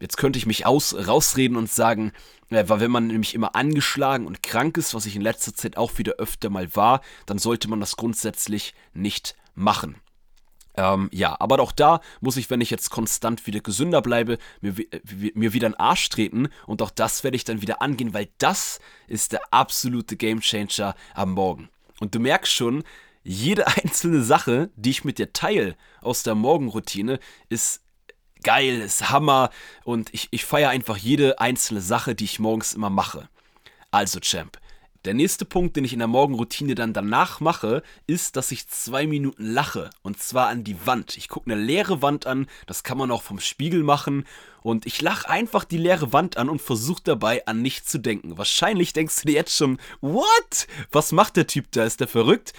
Jetzt 0.00 0.16
könnte 0.16 0.38
ich 0.38 0.46
mich 0.46 0.64
aus, 0.64 0.94
rausreden 1.06 1.56
und 1.58 1.70
sagen, 1.70 2.12
äh, 2.48 2.64
weil 2.66 2.80
wenn 2.80 2.90
man 2.90 3.08
nämlich 3.08 3.34
immer 3.34 3.54
angeschlagen 3.54 4.26
und 4.26 4.42
krank 4.42 4.78
ist, 4.78 4.94
was 4.94 5.04
ich 5.04 5.16
in 5.16 5.22
letzter 5.22 5.54
Zeit 5.54 5.76
auch 5.76 5.98
wieder 5.98 6.14
öfter 6.14 6.48
mal 6.48 6.74
war, 6.74 7.02
dann 7.26 7.38
sollte 7.38 7.68
man 7.68 7.80
das 7.80 7.96
grundsätzlich 7.96 8.74
nicht 8.94 9.36
machen. 9.54 9.96
Ähm, 10.74 11.08
ja, 11.12 11.36
aber 11.38 11.60
auch 11.60 11.72
da 11.72 12.00
muss 12.20 12.36
ich, 12.36 12.48
wenn 12.50 12.60
ich 12.60 12.70
jetzt 12.70 12.90
konstant 12.90 13.46
wieder 13.46 13.60
gesünder 13.60 14.00
bleibe, 14.00 14.38
mir, 14.60 14.74
mir 15.34 15.52
wieder 15.52 15.66
einen 15.66 15.74
Arsch 15.74 16.08
treten 16.08 16.48
und 16.66 16.80
auch 16.80 16.90
das 16.90 17.24
werde 17.24 17.36
ich 17.36 17.44
dann 17.44 17.62
wieder 17.62 17.82
angehen, 17.82 18.14
weil 18.14 18.28
das 18.38 18.80
ist 19.06 19.32
der 19.32 19.42
absolute 19.50 20.16
Gamechanger 20.16 20.94
am 21.14 21.32
Morgen. 21.32 21.68
Und 22.00 22.14
du 22.14 22.20
merkst 22.20 22.52
schon, 22.52 22.84
jede 23.22 23.66
einzelne 23.84 24.22
Sache, 24.22 24.70
die 24.76 24.90
ich 24.90 25.04
mit 25.04 25.18
dir 25.18 25.32
teile 25.32 25.76
aus 26.00 26.22
der 26.22 26.34
Morgenroutine, 26.34 27.20
ist 27.48 27.82
geil, 28.42 28.80
ist 28.80 29.10
Hammer 29.10 29.50
und 29.84 30.12
ich, 30.12 30.28
ich 30.30 30.44
feiere 30.44 30.70
einfach 30.70 30.96
jede 30.96 31.38
einzelne 31.40 31.80
Sache, 31.80 32.14
die 32.14 32.24
ich 32.24 32.38
morgens 32.38 32.74
immer 32.74 32.90
mache. 32.90 33.28
Also, 33.90 34.20
Champ, 34.20 34.58
Der 35.04 35.14
nächste 35.14 35.44
Punkt, 35.44 35.74
den 35.74 35.84
ich 35.84 35.92
in 35.92 35.98
der 35.98 36.06
Morgenroutine 36.06 36.76
dann 36.76 36.92
danach 36.92 37.40
mache, 37.40 37.82
ist, 38.06 38.36
dass 38.36 38.52
ich 38.52 38.68
zwei 38.68 39.08
Minuten 39.08 39.44
lache. 39.44 39.90
Und 40.02 40.22
zwar 40.22 40.46
an 40.46 40.62
die 40.62 40.86
Wand. 40.86 41.16
Ich 41.16 41.28
gucke 41.28 41.50
eine 41.50 41.60
leere 41.60 42.02
Wand 42.02 42.26
an, 42.26 42.46
das 42.66 42.84
kann 42.84 42.98
man 42.98 43.10
auch 43.10 43.22
vom 43.22 43.40
Spiegel 43.40 43.82
machen. 43.82 44.24
Und 44.62 44.86
ich 44.86 45.02
lache 45.02 45.28
einfach 45.28 45.64
die 45.64 45.78
leere 45.78 46.12
Wand 46.12 46.36
an 46.36 46.48
und 46.48 46.62
versuche 46.62 47.02
dabei 47.02 47.44
an 47.46 47.62
nichts 47.62 47.90
zu 47.90 47.98
denken. 47.98 48.38
Wahrscheinlich 48.38 48.92
denkst 48.92 49.22
du 49.22 49.26
dir 49.26 49.34
jetzt 49.34 49.56
schon, 49.56 49.78
what? 50.00 50.68
Was 50.92 51.10
macht 51.10 51.36
der 51.36 51.48
Typ 51.48 51.72
da? 51.72 51.84
Ist 51.84 51.98
der 51.98 52.06
verrückt? 52.06 52.52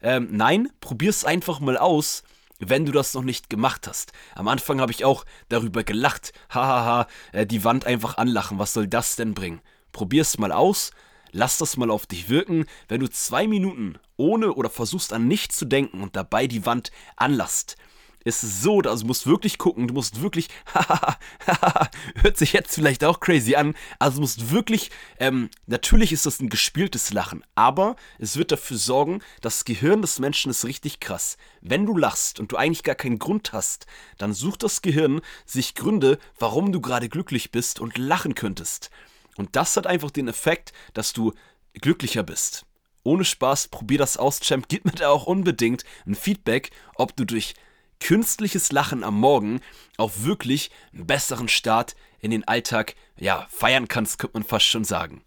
Ähm, 0.00 0.28
nein, 0.30 0.70
probier's 0.80 1.26
einfach 1.26 1.60
mal 1.60 1.76
aus 1.76 2.22
wenn 2.62 2.84
du 2.84 2.92
das 2.92 3.14
noch 3.14 3.22
nicht 3.22 3.48
gemacht 3.48 3.88
hast. 3.88 4.12
Am 4.34 4.46
Anfang 4.46 4.82
habe 4.82 4.92
ich 4.92 5.02
auch 5.02 5.24
darüber 5.48 5.82
gelacht. 5.82 6.34
Hahaha, 6.50 7.06
äh, 7.32 7.46
die 7.46 7.64
Wand 7.64 7.86
einfach 7.86 8.18
anlachen, 8.18 8.58
was 8.58 8.74
soll 8.74 8.86
das 8.86 9.16
denn 9.16 9.32
bringen? 9.32 9.62
Probier's 9.92 10.36
mal 10.36 10.52
aus, 10.52 10.92
lass 11.32 11.58
das 11.58 11.76
mal 11.76 11.90
auf 11.90 12.06
dich 12.06 12.28
wirken. 12.28 12.66
Wenn 12.88 13.00
du 13.00 13.08
zwei 13.08 13.46
Minuten 13.46 13.98
ohne 14.16 14.52
oder 14.54 14.70
versuchst 14.70 15.12
an 15.12 15.28
nichts 15.28 15.56
zu 15.56 15.64
denken 15.64 16.02
und 16.02 16.16
dabei 16.16 16.46
die 16.46 16.66
Wand 16.66 16.90
anlasst, 17.16 17.76
ist 18.24 18.62
so, 18.62 18.80
also 18.80 19.02
du 19.02 19.06
musst 19.06 19.26
wirklich 19.26 19.58
gucken, 19.58 19.88
du 19.88 19.94
musst 19.94 20.20
wirklich, 20.20 20.48
hört 22.16 22.36
sich 22.36 22.52
jetzt 22.52 22.74
vielleicht 22.74 23.02
auch 23.04 23.20
crazy 23.20 23.54
an, 23.54 23.74
also 23.98 24.16
du 24.16 24.20
musst 24.22 24.50
wirklich, 24.50 24.90
ähm, 25.18 25.48
natürlich 25.66 26.12
ist 26.12 26.26
das 26.26 26.40
ein 26.40 26.50
gespieltes 26.50 27.12
Lachen, 27.12 27.42
aber 27.54 27.96
es 28.18 28.36
wird 28.36 28.52
dafür 28.52 28.76
sorgen, 28.76 29.22
das 29.40 29.64
Gehirn 29.64 30.02
des 30.02 30.18
Menschen 30.18 30.50
ist 30.50 30.64
richtig 30.64 31.00
krass. 31.00 31.38
Wenn 31.60 31.86
du 31.86 31.96
lachst 31.96 32.40
und 32.40 32.52
du 32.52 32.56
eigentlich 32.56 32.82
gar 32.82 32.94
keinen 32.94 33.18
Grund 33.18 33.52
hast, 33.52 33.86
dann 34.18 34.34
sucht 34.34 34.62
das 34.62 34.82
Gehirn 34.82 35.20
sich 35.46 35.74
Gründe, 35.74 36.18
warum 36.38 36.72
du 36.72 36.80
gerade 36.80 37.08
glücklich 37.08 37.50
bist 37.50 37.80
und 37.80 37.96
lachen 37.96 38.34
könntest. 38.34 38.90
Und 39.36 39.56
das 39.56 39.76
hat 39.76 39.86
einfach 39.86 40.10
den 40.10 40.28
Effekt, 40.28 40.72
dass 40.94 41.12
du 41.12 41.32
glücklicher 41.74 42.22
bist. 42.22 42.66
Ohne 43.02 43.24
Spaß, 43.24 43.68
probier 43.68 43.98
das 43.98 44.16
aus, 44.16 44.40
Champ. 44.40 44.66
Gib 44.68 44.84
mir 44.84 44.92
da 44.92 45.08
auch 45.08 45.26
unbedingt 45.26 45.84
ein 46.06 46.14
Feedback, 46.14 46.70
ob 46.96 47.16
du 47.16 47.24
durch 47.24 47.54
künstliches 47.98 48.72
Lachen 48.72 49.04
am 49.04 49.18
Morgen 49.18 49.60
auch 49.96 50.12
wirklich 50.18 50.70
einen 50.92 51.06
besseren 51.06 51.48
Start 51.48 51.94
in 52.18 52.30
den 52.30 52.46
Alltag 52.46 52.94
ja, 53.18 53.46
feiern 53.50 53.88
kannst, 53.88 54.18
könnte 54.18 54.38
man 54.38 54.44
fast 54.44 54.66
schon 54.66 54.84
sagen. 54.84 55.22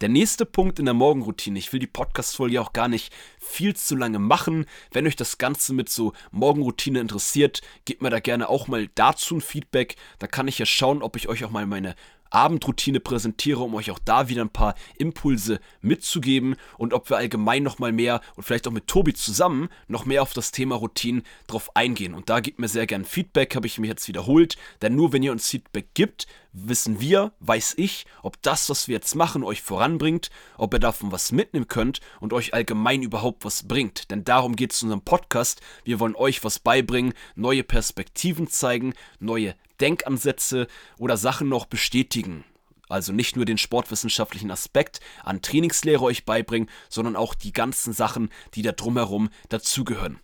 Der 0.00 0.08
nächste 0.08 0.44
Punkt 0.44 0.78
in 0.80 0.86
der 0.86 0.94
Morgenroutine, 0.94 1.58
ich 1.58 1.72
will 1.72 1.78
die 1.78 1.86
Podcast-Folge 1.86 2.60
auch 2.60 2.72
gar 2.72 2.88
nicht 2.88 3.12
viel 3.38 3.76
zu 3.76 3.94
lange 3.94 4.18
machen. 4.18 4.66
Wenn 4.90 5.06
euch 5.06 5.14
das 5.14 5.38
Ganze 5.38 5.72
mit 5.72 5.88
so 5.88 6.12
Morgenroutine 6.32 6.98
interessiert, 6.98 7.62
gebt 7.84 8.02
mir 8.02 8.10
da 8.10 8.18
gerne 8.18 8.48
auch 8.48 8.66
mal 8.66 8.88
dazu 8.96 9.36
ein 9.36 9.40
Feedback. 9.40 9.94
Da 10.18 10.26
kann 10.26 10.48
ich 10.48 10.58
ja 10.58 10.66
schauen, 10.66 11.00
ob 11.00 11.16
ich 11.16 11.28
euch 11.28 11.44
auch 11.44 11.50
mal 11.50 11.64
meine 11.64 11.94
Abendroutine 12.34 13.00
präsentiere, 13.00 13.60
um 13.60 13.74
euch 13.74 13.90
auch 13.90 13.98
da 13.98 14.28
wieder 14.28 14.42
ein 14.42 14.50
paar 14.50 14.74
Impulse 14.98 15.60
mitzugeben 15.80 16.56
und 16.78 16.92
ob 16.92 17.08
wir 17.08 17.16
allgemein 17.16 17.62
noch 17.62 17.78
mal 17.78 17.92
mehr 17.92 18.20
und 18.34 18.42
vielleicht 18.42 18.66
auch 18.66 18.72
mit 18.72 18.88
Tobi 18.88 19.14
zusammen 19.14 19.68
noch 19.88 20.04
mehr 20.04 20.22
auf 20.22 20.32
das 20.32 20.50
Thema 20.50 20.74
Routinen 20.74 21.22
drauf 21.46 21.74
eingehen. 21.76 22.14
Und 22.14 22.28
da 22.28 22.40
gebt 22.40 22.58
mir 22.58 22.68
sehr 22.68 22.86
gern 22.86 23.04
Feedback, 23.04 23.54
habe 23.54 23.66
ich 23.66 23.78
mir 23.78 23.86
jetzt 23.86 24.08
wiederholt, 24.08 24.56
denn 24.82 24.96
nur 24.96 25.12
wenn 25.12 25.22
ihr 25.22 25.32
uns 25.32 25.48
Feedback 25.48 25.94
gibt, 25.94 26.26
wissen 26.54 27.00
wir, 27.00 27.32
weiß 27.40 27.74
ich, 27.76 28.06
ob 28.22 28.40
das, 28.42 28.70
was 28.70 28.88
wir 28.88 28.94
jetzt 28.94 29.14
machen, 29.14 29.42
euch 29.44 29.60
voranbringt, 29.60 30.30
ob 30.56 30.72
ihr 30.72 30.80
davon 30.80 31.12
was 31.12 31.32
mitnehmen 31.32 31.68
könnt 31.68 32.00
und 32.20 32.32
euch 32.32 32.54
allgemein 32.54 33.02
überhaupt 33.02 33.44
was 33.44 33.66
bringt. 33.68 34.10
Denn 34.10 34.24
darum 34.24 34.56
geht 34.56 34.72
es 34.72 34.82
in 34.82 34.86
unserem 34.86 35.04
Podcast. 35.04 35.60
Wir 35.84 36.00
wollen 36.00 36.14
euch 36.14 36.44
was 36.44 36.58
beibringen, 36.58 37.12
neue 37.34 37.64
Perspektiven 37.64 38.48
zeigen, 38.48 38.94
neue 39.18 39.54
Denkansätze 39.80 40.66
oder 40.98 41.16
Sachen 41.16 41.48
noch 41.48 41.66
bestätigen. 41.66 42.44
Also 42.88 43.12
nicht 43.12 43.36
nur 43.36 43.44
den 43.44 43.58
sportwissenschaftlichen 43.58 44.50
Aspekt 44.50 45.00
an 45.22 45.42
Trainingslehre 45.42 46.02
euch 46.02 46.24
beibringen, 46.24 46.68
sondern 46.88 47.16
auch 47.16 47.34
die 47.34 47.52
ganzen 47.52 47.92
Sachen, 47.92 48.28
die 48.54 48.62
da 48.62 48.72
drumherum 48.72 49.30
dazugehören. 49.48 50.20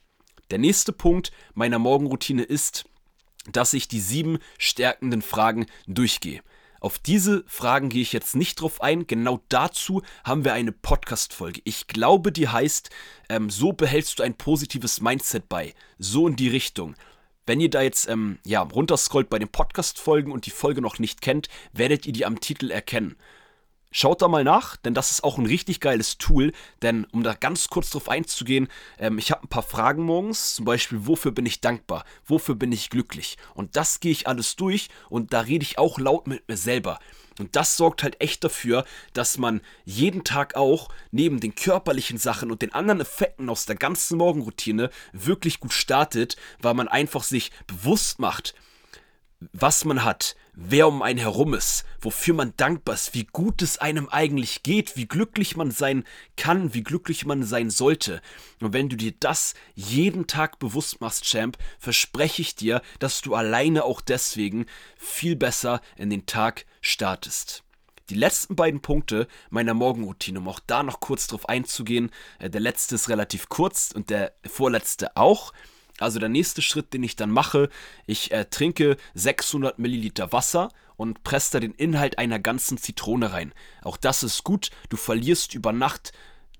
Der 0.50 0.58
nächste 0.58 0.92
Punkt 0.92 1.32
meiner 1.54 1.78
Morgenroutine 1.78 2.42
ist, 2.42 2.84
dass 3.50 3.72
ich 3.72 3.88
die 3.88 4.00
sieben 4.00 4.38
stärkenden 4.58 5.22
Fragen 5.22 5.66
durchgehe. 5.86 6.42
Auf 6.80 6.98
diese 6.98 7.44
Fragen 7.46 7.90
gehe 7.90 8.00
ich 8.00 8.12
jetzt 8.12 8.34
nicht 8.34 8.60
drauf 8.60 8.80
ein. 8.80 9.06
Genau 9.06 9.40
dazu 9.50 10.02
haben 10.24 10.44
wir 10.44 10.54
eine 10.54 10.72
Podcast-Folge. 10.72 11.60
Ich 11.64 11.88
glaube, 11.88 12.32
die 12.32 12.48
heißt, 12.48 12.88
ähm, 13.28 13.50
so 13.50 13.72
behältst 13.72 14.18
du 14.18 14.22
ein 14.22 14.34
positives 14.34 15.02
Mindset 15.02 15.48
bei. 15.48 15.74
So 15.98 16.26
in 16.26 16.36
die 16.36 16.48
Richtung. 16.48 16.94
Wenn 17.50 17.58
ihr 17.58 17.68
da 17.68 17.82
jetzt 17.82 18.08
ähm, 18.08 18.38
ja, 18.46 18.62
runterscrollt 18.62 19.28
bei 19.28 19.40
den 19.40 19.48
Podcast-Folgen 19.48 20.30
und 20.30 20.46
die 20.46 20.52
Folge 20.52 20.80
noch 20.80 21.00
nicht 21.00 21.20
kennt, 21.20 21.48
werdet 21.72 22.06
ihr 22.06 22.12
die 22.12 22.24
am 22.24 22.38
Titel 22.38 22.70
erkennen. 22.70 23.16
Schaut 23.90 24.22
da 24.22 24.28
mal 24.28 24.44
nach, 24.44 24.76
denn 24.76 24.94
das 24.94 25.10
ist 25.10 25.24
auch 25.24 25.36
ein 25.36 25.46
richtig 25.46 25.80
geiles 25.80 26.16
Tool. 26.16 26.52
Denn 26.80 27.08
um 27.10 27.24
da 27.24 27.34
ganz 27.34 27.66
kurz 27.66 27.90
drauf 27.90 28.08
einzugehen, 28.08 28.68
ähm, 29.00 29.18
ich 29.18 29.32
habe 29.32 29.42
ein 29.42 29.48
paar 29.48 29.64
Fragen 29.64 30.04
morgens, 30.04 30.54
zum 30.54 30.64
Beispiel, 30.64 31.08
wofür 31.08 31.32
bin 31.32 31.44
ich 31.44 31.60
dankbar? 31.60 32.04
Wofür 32.24 32.54
bin 32.54 32.70
ich 32.70 32.88
glücklich? 32.88 33.36
Und 33.54 33.74
das 33.74 33.98
gehe 33.98 34.12
ich 34.12 34.28
alles 34.28 34.54
durch 34.54 34.88
und 35.08 35.32
da 35.32 35.40
rede 35.40 35.64
ich 35.64 35.76
auch 35.76 35.98
laut 35.98 36.28
mit 36.28 36.46
mir 36.46 36.56
selber. 36.56 37.00
Und 37.40 37.56
das 37.56 37.76
sorgt 37.76 38.02
halt 38.02 38.20
echt 38.20 38.44
dafür, 38.44 38.84
dass 39.12 39.38
man 39.38 39.60
jeden 39.84 40.24
Tag 40.24 40.54
auch 40.56 40.88
neben 41.10 41.40
den 41.40 41.54
körperlichen 41.54 42.18
Sachen 42.18 42.50
und 42.50 42.62
den 42.62 42.74
anderen 42.74 43.00
Effekten 43.00 43.48
aus 43.48 43.66
der 43.66 43.76
ganzen 43.76 44.18
Morgenroutine 44.18 44.90
wirklich 45.12 45.60
gut 45.60 45.72
startet, 45.72 46.36
weil 46.60 46.74
man 46.74 46.88
einfach 46.88 47.22
sich 47.24 47.50
bewusst 47.66 48.18
macht, 48.18 48.54
was 49.52 49.84
man 49.84 50.04
hat, 50.04 50.36
wer 50.54 50.88
um 50.88 51.02
einen 51.02 51.18
herum 51.18 51.54
ist, 51.54 51.84
wofür 52.00 52.34
man 52.34 52.54
dankbar 52.56 52.94
ist, 52.94 53.14
wie 53.14 53.24
gut 53.24 53.62
es 53.62 53.78
einem 53.78 54.08
eigentlich 54.08 54.62
geht, 54.62 54.96
wie 54.96 55.06
glücklich 55.06 55.56
man 55.56 55.70
sein 55.70 56.04
kann, 56.36 56.74
wie 56.74 56.82
glücklich 56.82 57.26
man 57.26 57.42
sein 57.42 57.70
sollte. 57.70 58.20
Und 58.60 58.72
wenn 58.72 58.88
du 58.88 58.96
dir 58.96 59.12
das 59.18 59.54
jeden 59.74 60.26
Tag 60.26 60.58
bewusst 60.58 61.00
machst, 61.00 61.24
Champ, 61.24 61.58
verspreche 61.78 62.42
ich 62.42 62.54
dir, 62.54 62.82
dass 62.98 63.20
du 63.20 63.34
alleine 63.34 63.84
auch 63.84 64.00
deswegen 64.00 64.66
viel 64.96 65.36
besser 65.36 65.80
in 65.96 66.10
den 66.10 66.26
Tag 66.26 66.66
startest. 66.80 67.64
Die 68.10 68.16
letzten 68.16 68.56
beiden 68.56 68.80
Punkte 68.80 69.28
meiner 69.50 69.72
Morgenroutine, 69.72 70.40
um 70.40 70.48
auch 70.48 70.58
da 70.66 70.82
noch 70.82 70.98
kurz 70.98 71.28
drauf 71.28 71.48
einzugehen, 71.48 72.10
äh, 72.40 72.50
der 72.50 72.60
letzte 72.60 72.96
ist 72.96 73.08
relativ 73.08 73.48
kurz 73.48 73.92
und 73.94 74.10
der 74.10 74.32
vorletzte 74.44 75.16
auch. 75.16 75.52
Also 76.00 76.18
der 76.18 76.28
nächste 76.28 76.62
Schritt, 76.62 76.92
den 76.92 77.02
ich 77.02 77.16
dann 77.16 77.30
mache, 77.30 77.68
ich 78.06 78.32
äh, 78.32 78.46
trinke 78.46 78.96
600 79.14 79.78
Milliliter 79.78 80.32
Wasser 80.32 80.70
und 80.96 81.22
presse 81.22 81.52
da 81.52 81.60
den 81.60 81.72
Inhalt 81.72 82.18
einer 82.18 82.38
ganzen 82.38 82.78
Zitrone 82.78 83.32
rein. 83.32 83.54
Auch 83.82 83.96
das 83.96 84.22
ist 84.22 84.44
gut. 84.44 84.70
Du 84.88 84.96
verlierst 84.96 85.54
über 85.54 85.72
Nacht 85.72 86.12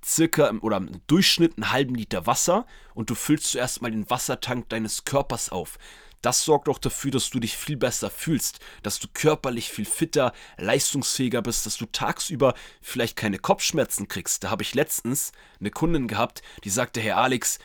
circa 0.05 0.51
oder 0.61 0.79
im 0.79 1.01
Durchschnitt 1.07 1.57
einen 1.57 1.73
halben 1.73 1.95
Liter 1.95 2.27
Wasser 2.27 2.67
und 2.95 3.11
du 3.11 3.15
füllst 3.15 3.51
zuerst 3.51 3.83
mal 3.83 3.91
den 3.91 4.09
Wassertank 4.09 4.69
deines 4.69 5.05
Körpers 5.05 5.51
auf. 5.51 5.79
Das 6.23 6.45
sorgt 6.45 6.69
auch 6.69 6.79
dafür, 6.79 7.11
dass 7.11 7.31
du 7.31 7.41
dich 7.41 7.57
viel 7.57 7.79
besser 7.79 8.11
fühlst, 8.11 8.61
dass 8.83 8.99
du 8.99 9.09
körperlich 9.13 9.71
viel 9.71 9.87
fitter, 9.87 10.33
leistungsfähiger 10.59 11.41
bist, 11.41 11.65
dass 11.65 11.79
du 11.79 11.87
tagsüber 11.87 12.55
vielleicht 12.83 13.17
keine 13.17 13.39
Kopfschmerzen 13.39 14.07
kriegst. 14.07 14.45
Da 14.45 14.51
habe 14.51 14.63
ich 14.63 14.75
letztens 14.75 15.33
eine 15.61 15.71
Kundin 15.71 16.09
gehabt, 16.09 16.43
die 16.65 16.71
sagte, 16.71 17.01
Herr 17.01 17.17
Alex, 17.17 17.59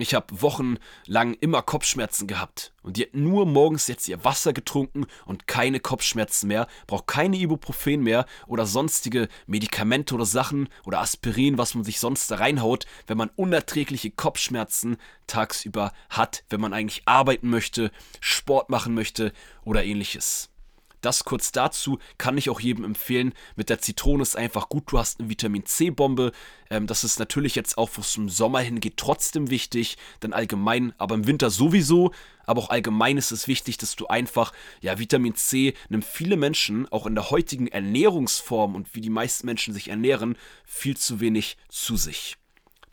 ich 0.00 0.14
habe 0.14 0.40
wochenlang 0.40 1.34
immer 1.40 1.62
Kopfschmerzen 1.62 2.26
gehabt 2.26 2.72
und 2.82 2.96
die 2.96 3.02
hat 3.02 3.14
nur 3.14 3.46
morgens 3.46 3.88
jetzt 3.88 4.08
ihr 4.08 4.24
Wasser 4.24 4.52
getrunken 4.52 5.06
und 5.26 5.46
keine 5.46 5.80
Kopfschmerzen 5.80 6.48
mehr, 6.48 6.66
braucht 6.86 7.06
keine 7.06 7.36
Ibuprofen 7.36 8.02
mehr 8.02 8.26
oder 8.46 8.66
sonstige 8.66 9.28
Medikamente 9.46 10.14
oder 10.14 10.26
Sachen 10.26 10.68
oder 10.84 11.00
Aspirin, 11.00 11.58
was 11.58 11.74
man 11.74 11.84
sich 11.84 12.00
sonst 12.00 12.30
da 12.30 12.36
reinhaut, 12.36 12.86
wenn 13.06 13.18
man 13.18 13.30
unerträgliche 13.36 14.10
Kopfschmerzen 14.10 14.96
tagsüber 15.26 15.92
hat, 16.08 16.44
wenn 16.50 16.60
man 16.60 16.72
eigentlich 16.72 17.02
arbeiten 17.06 17.50
möchte, 17.50 17.90
Sport 18.20 18.70
machen 18.70 18.94
möchte 18.94 19.32
oder 19.64 19.84
ähnliches. 19.84 20.49
Das 21.00 21.24
kurz 21.24 21.50
dazu 21.52 21.98
kann 22.18 22.36
ich 22.36 22.50
auch 22.50 22.60
jedem 22.60 22.84
empfehlen. 22.84 23.32
Mit 23.56 23.70
der 23.70 23.80
Zitrone 23.80 24.22
ist 24.22 24.36
einfach 24.36 24.68
gut. 24.68 24.92
Du 24.92 24.98
hast 24.98 25.18
eine 25.18 25.30
Vitamin 25.30 25.64
C-Bombe. 25.64 26.32
Ähm, 26.68 26.86
das 26.86 27.04
ist 27.04 27.18
natürlich 27.18 27.54
jetzt 27.54 27.78
auch, 27.78 27.90
wo 27.94 28.02
es 28.02 28.12
zum 28.12 28.28
Sommer 28.28 28.60
hingeht, 28.60 28.96
trotzdem 28.96 29.50
wichtig. 29.50 29.96
Denn 30.22 30.32
allgemein, 30.32 30.92
aber 30.98 31.14
im 31.14 31.26
Winter 31.26 31.50
sowieso. 31.50 32.12
Aber 32.44 32.60
auch 32.62 32.70
allgemein 32.70 33.16
ist 33.16 33.30
es 33.30 33.48
wichtig, 33.48 33.78
dass 33.78 33.96
du 33.96 34.08
einfach, 34.08 34.52
ja, 34.80 34.98
Vitamin 34.98 35.34
C 35.36 35.74
nimmt 35.88 36.04
viele 36.04 36.36
Menschen, 36.36 36.90
auch 36.90 37.06
in 37.06 37.14
der 37.14 37.30
heutigen 37.30 37.68
Ernährungsform 37.68 38.74
und 38.74 38.94
wie 38.94 39.00
die 39.00 39.10
meisten 39.10 39.46
Menschen 39.46 39.72
sich 39.72 39.88
ernähren, 39.88 40.36
viel 40.66 40.96
zu 40.96 41.20
wenig 41.20 41.56
zu 41.68 41.96
sich. 41.96 42.36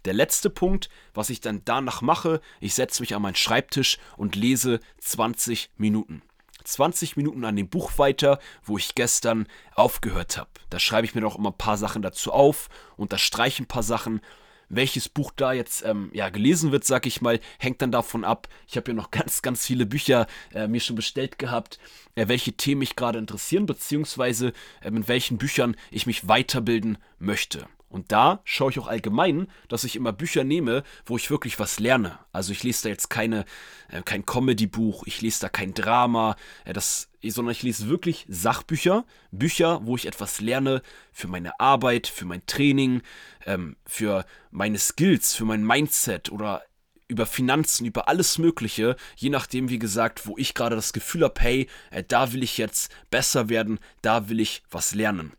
Der 0.06 0.14
letzte 0.14 0.50
Punkt, 0.50 0.90
was 1.14 1.30
ich 1.30 1.42
dann 1.42 1.64
danach 1.66 2.02
mache, 2.02 2.40
ich 2.62 2.76
setze 2.76 3.02
mich 3.02 3.14
an 3.14 3.22
meinen 3.22 3.36
Schreibtisch 3.36 3.98
und 4.16 4.36
lese 4.36 4.80
20 5.00 5.72
Minuten. 5.76 6.22
20 6.64 7.18
Minuten 7.18 7.46
an 7.46 7.56
dem 7.56 7.70
Buch 7.70 7.98
weiter, 7.98 8.40
wo 8.64 8.78
ich 8.78 8.96
gestern 8.96 9.48
aufgehört 9.76 10.38
habe. 10.38 10.50
Da 10.70 10.80
schreibe 10.80 11.06
ich 11.06 11.16
mir 11.16 11.22
noch 11.22 11.38
immer 11.38 11.50
ein 11.50 11.58
paar 11.58 11.78
Sachen 11.78 12.02
dazu 12.02 12.32
auf, 12.32 12.70
unterstreiche 12.96 13.64
ein 13.64 13.68
paar 13.68 13.84
Sachen. 13.84 14.22
Welches 14.70 15.08
Buch 15.08 15.32
da 15.34 15.54
jetzt 15.54 15.86
ähm, 15.86 16.10
ja, 16.14 16.28
gelesen 16.28 16.74
wird, 16.74 16.84
sag 16.84 17.06
ich 17.06 17.22
mal, 17.22 17.40
hängt 17.58 17.82
dann 17.82 17.92
davon 17.92 18.26
ab. 18.26 18.50
Ich 18.68 18.76
habe 18.76 18.92
ja 18.92 18.96
noch 18.96 19.12
ganz, 19.12 19.42
ganz 19.42 19.66
viele 19.66 19.86
Bücher 19.86 20.28
äh, 20.54 20.68
mir 20.68 20.82
schon 20.82 20.98
bestellt 20.98 21.40
gehabt, 21.40 21.80
äh, 22.16 22.28
welche 22.28 22.52
Themen 22.54 22.80
mich 22.80 22.98
gerade 22.98 23.18
interessieren, 23.18 23.66
beziehungsweise 23.66 24.52
äh, 24.82 24.90
in 24.90 25.08
welchen 25.08 25.38
Büchern 25.38 25.78
ich 25.90 26.06
mich 26.06 26.28
weiterbilden 26.28 26.98
möchte. 27.18 27.68
Und 27.90 28.12
da 28.12 28.42
schaue 28.44 28.72
ich 28.72 28.80
auch 28.80 28.88
allgemein, 28.88 29.48
dass 29.70 29.86
ich 29.86 29.96
immer 29.96 30.12
Bücher 30.12 30.44
nehme, 30.44 30.84
wo 31.06 31.16
ich 31.16 31.30
wirklich 31.30 31.58
was 31.58 31.80
lerne. 31.80 32.20
Also 32.34 32.52
ich 32.52 32.64
lese 32.64 32.84
da 32.84 32.90
jetzt 32.90 33.10
keine, 33.10 33.46
äh, 33.90 34.02
kein 34.02 34.26
Comedy-Buch, 34.26 35.04
ich 35.06 35.22
lese 35.22 35.42
da 35.42 35.50
kein 35.50 35.74
Drama, 35.74 36.36
äh, 36.66 36.74
das, 36.74 37.10
sondern 37.24 37.54
ich 37.54 37.64
lese 37.64 37.88
wirklich 37.88 38.26
Sachbücher, 38.28 39.06
Bücher, 39.32 39.80
wo 39.84 39.96
ich 39.96 40.06
etwas 40.06 40.42
lerne 40.42 40.82
für 41.14 41.28
meine 41.28 41.60
Arbeit, 41.60 42.08
für 42.08 42.26
mein 42.26 42.46
Training, 42.46 43.02
ähm, 43.46 43.78
für 43.86 44.26
meine 44.52 44.80
Skills, 44.80 45.34
für 45.34 45.46
mein 45.46 45.66
Mindset 45.66 46.30
oder 46.32 46.64
über 47.08 47.26
Finanzen, 47.26 47.86
über 47.86 48.10
alles 48.10 48.38
Mögliche, 48.38 48.98
je 49.16 49.30
nachdem, 49.30 49.70
wie 49.70 49.80
gesagt, 49.80 50.28
wo 50.28 50.38
ich 50.38 50.54
gerade 50.54 50.76
das 50.76 50.92
Gefühl 50.92 51.24
habe, 51.24 51.40
hey, 51.40 51.68
äh, 51.92 52.04
da 52.06 52.34
will 52.34 52.44
ich 52.44 52.58
jetzt 52.58 52.92
besser 53.10 53.48
werden, 53.48 53.80
da 54.02 54.28
will 54.28 54.42
ich 54.42 54.62
was 54.70 54.94
lernen. 54.94 55.32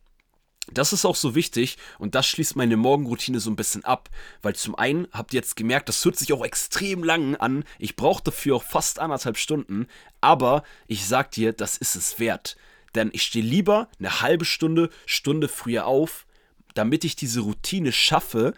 Das 0.72 0.92
ist 0.92 1.04
auch 1.04 1.16
so 1.16 1.34
wichtig 1.34 1.78
und 1.98 2.14
das 2.14 2.26
schließt 2.26 2.56
meine 2.56 2.76
Morgenroutine 2.76 3.40
so 3.40 3.50
ein 3.50 3.56
bisschen 3.56 3.84
ab, 3.84 4.10
weil 4.42 4.54
zum 4.54 4.74
einen 4.74 5.08
habt 5.12 5.32
ihr 5.32 5.40
jetzt 5.40 5.56
gemerkt, 5.56 5.88
das 5.88 6.04
hört 6.04 6.16
sich 6.16 6.32
auch 6.32 6.44
extrem 6.44 7.02
lang 7.02 7.36
an. 7.36 7.64
Ich 7.78 7.96
brauche 7.96 8.22
dafür 8.22 8.56
auch 8.56 8.62
fast 8.62 8.98
anderthalb 8.98 9.38
Stunden, 9.38 9.86
aber 10.20 10.62
ich 10.86 11.06
sag 11.06 11.30
dir, 11.30 11.52
das 11.52 11.76
ist 11.76 11.96
es 11.96 12.18
wert. 12.18 12.56
Denn 12.94 13.10
ich 13.12 13.22
stehe 13.22 13.44
lieber 13.44 13.88
eine 13.98 14.20
halbe 14.20 14.44
Stunde, 14.44 14.90
Stunde 15.06 15.48
früher 15.48 15.86
auf, 15.86 16.26
damit 16.74 17.04
ich 17.04 17.16
diese 17.16 17.40
Routine 17.40 17.92
schaffe, 17.92 18.54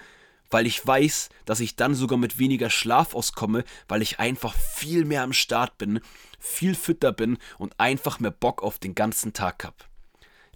weil 0.50 0.66
ich 0.66 0.84
weiß, 0.84 1.28
dass 1.44 1.60
ich 1.60 1.76
dann 1.76 1.94
sogar 1.94 2.18
mit 2.18 2.38
weniger 2.38 2.70
Schlaf 2.70 3.14
auskomme, 3.14 3.64
weil 3.88 4.02
ich 4.02 4.18
einfach 4.18 4.54
viel 4.54 5.04
mehr 5.04 5.22
am 5.22 5.32
Start 5.32 5.78
bin, 5.78 6.00
viel 6.40 6.74
fitter 6.74 7.12
bin 7.12 7.38
und 7.58 7.78
einfach 7.78 8.18
mehr 8.18 8.32
Bock 8.32 8.62
auf 8.62 8.78
den 8.78 8.94
ganzen 8.94 9.32
Tag 9.32 9.64
hab. 9.64 9.88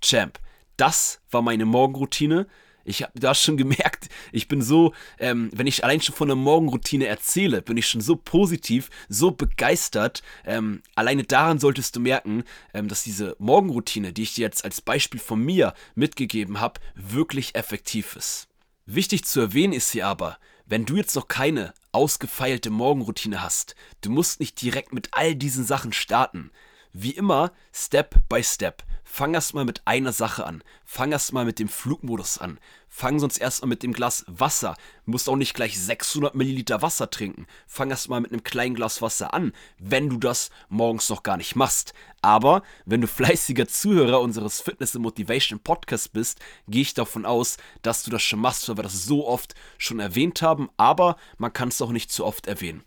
Champ, 0.00 0.40
das 0.76 1.20
war 1.30 1.42
meine 1.42 1.64
Morgenroutine. 1.64 2.46
Ich 2.84 3.02
habe 3.02 3.18
da 3.18 3.34
schon 3.34 3.56
gemerkt, 3.58 4.08
ich 4.32 4.48
bin 4.48 4.62
so, 4.62 4.92
ähm, 5.18 5.50
wenn 5.54 5.66
ich 5.66 5.84
allein 5.84 6.00
schon 6.00 6.14
von 6.14 6.28
der 6.28 6.36
Morgenroutine 6.36 7.06
erzähle, 7.06 7.62
bin 7.62 7.76
ich 7.76 7.88
schon 7.88 8.00
so 8.00 8.16
positiv, 8.16 8.90
so 9.08 9.30
begeistert. 9.30 10.22
Ähm, 10.44 10.82
alleine 10.94 11.24
daran 11.24 11.58
solltest 11.58 11.96
du 11.96 12.00
merken, 12.00 12.44
ähm, 12.72 12.88
dass 12.88 13.04
diese 13.04 13.36
Morgenroutine, 13.38 14.12
die 14.12 14.22
ich 14.22 14.34
dir 14.34 14.42
jetzt 14.42 14.64
als 14.64 14.80
Beispiel 14.80 15.20
von 15.20 15.40
mir 15.40 15.74
mitgegeben 15.94 16.60
habe, 16.60 16.80
wirklich 16.94 17.54
effektiv 17.54 18.16
ist. 18.16 18.48
Wichtig 18.86 19.24
zu 19.24 19.40
erwähnen 19.40 19.72
ist 19.72 19.92
hier 19.92 20.06
aber, 20.06 20.38
wenn 20.66 20.84
du 20.84 20.96
jetzt 20.96 21.14
noch 21.14 21.28
keine 21.28 21.72
ausgefeilte 21.92 22.70
Morgenroutine 22.70 23.42
hast, 23.42 23.74
du 24.02 24.10
musst 24.10 24.40
nicht 24.40 24.60
direkt 24.60 24.92
mit 24.92 25.08
all 25.12 25.34
diesen 25.34 25.64
Sachen 25.64 25.92
starten. 25.92 26.50
Wie 26.92 27.10
immer, 27.10 27.52
Step 27.72 28.28
by 28.28 28.42
Step. 28.42 28.82
Fang 29.04 29.34
erst 29.34 29.54
mal 29.54 29.64
mit 29.64 29.82
einer 29.86 30.12
Sache 30.12 30.46
an. 30.46 30.64
Fang 30.84 31.12
erst 31.12 31.32
mal 31.32 31.44
mit 31.44 31.58
dem 31.58 31.68
Flugmodus 31.68 32.38
an. 32.38 32.58
Fang 32.88 33.18
sonst 33.18 33.38
erst 33.38 33.62
mal 33.62 33.68
mit 33.68 33.82
dem 33.82 33.92
Glas 33.92 34.24
Wasser. 34.26 34.76
Musst 35.04 35.28
auch 35.28 35.36
nicht 35.36 35.54
gleich 35.54 35.78
600 35.78 36.34
Milliliter 36.34 36.80
Wasser 36.80 37.10
trinken. 37.10 37.46
Fang 37.66 37.90
erst 37.90 38.08
mal 38.08 38.20
mit 38.20 38.32
einem 38.32 38.42
kleinen 38.42 38.74
Glas 38.74 39.02
Wasser 39.02 39.34
an, 39.34 39.52
wenn 39.78 40.08
du 40.08 40.16
das 40.16 40.50
morgens 40.68 41.08
noch 41.10 41.22
gar 41.22 41.36
nicht 41.36 41.54
machst. 41.54 41.92
Aber 42.22 42.62
wenn 42.86 43.02
du 43.02 43.06
fleißiger 43.08 43.68
Zuhörer 43.68 44.20
unseres 44.20 44.60
Fitness 44.60 44.96
and 44.96 45.04
Motivation 45.04 45.60
Podcasts 45.60 46.08
bist, 46.08 46.40
gehe 46.66 46.82
ich 46.82 46.94
davon 46.94 47.26
aus, 47.26 47.58
dass 47.82 48.02
du 48.02 48.10
das 48.10 48.22
schon 48.22 48.40
machst, 48.40 48.68
weil 48.68 48.78
wir 48.78 48.84
das 48.84 49.04
so 49.04 49.28
oft 49.28 49.54
schon 49.76 50.00
erwähnt 50.00 50.40
haben. 50.40 50.70
Aber 50.76 51.16
man 51.36 51.52
kann 51.52 51.68
es 51.68 51.82
auch 51.82 51.92
nicht 51.92 52.10
zu 52.10 52.24
oft 52.24 52.46
erwähnen. 52.46 52.84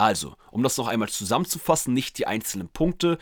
Also, 0.00 0.34
um 0.50 0.62
das 0.62 0.78
noch 0.78 0.88
einmal 0.88 1.10
zusammenzufassen, 1.10 1.92
nicht 1.92 2.16
die 2.16 2.26
einzelnen 2.26 2.70
Punkte. 2.70 3.18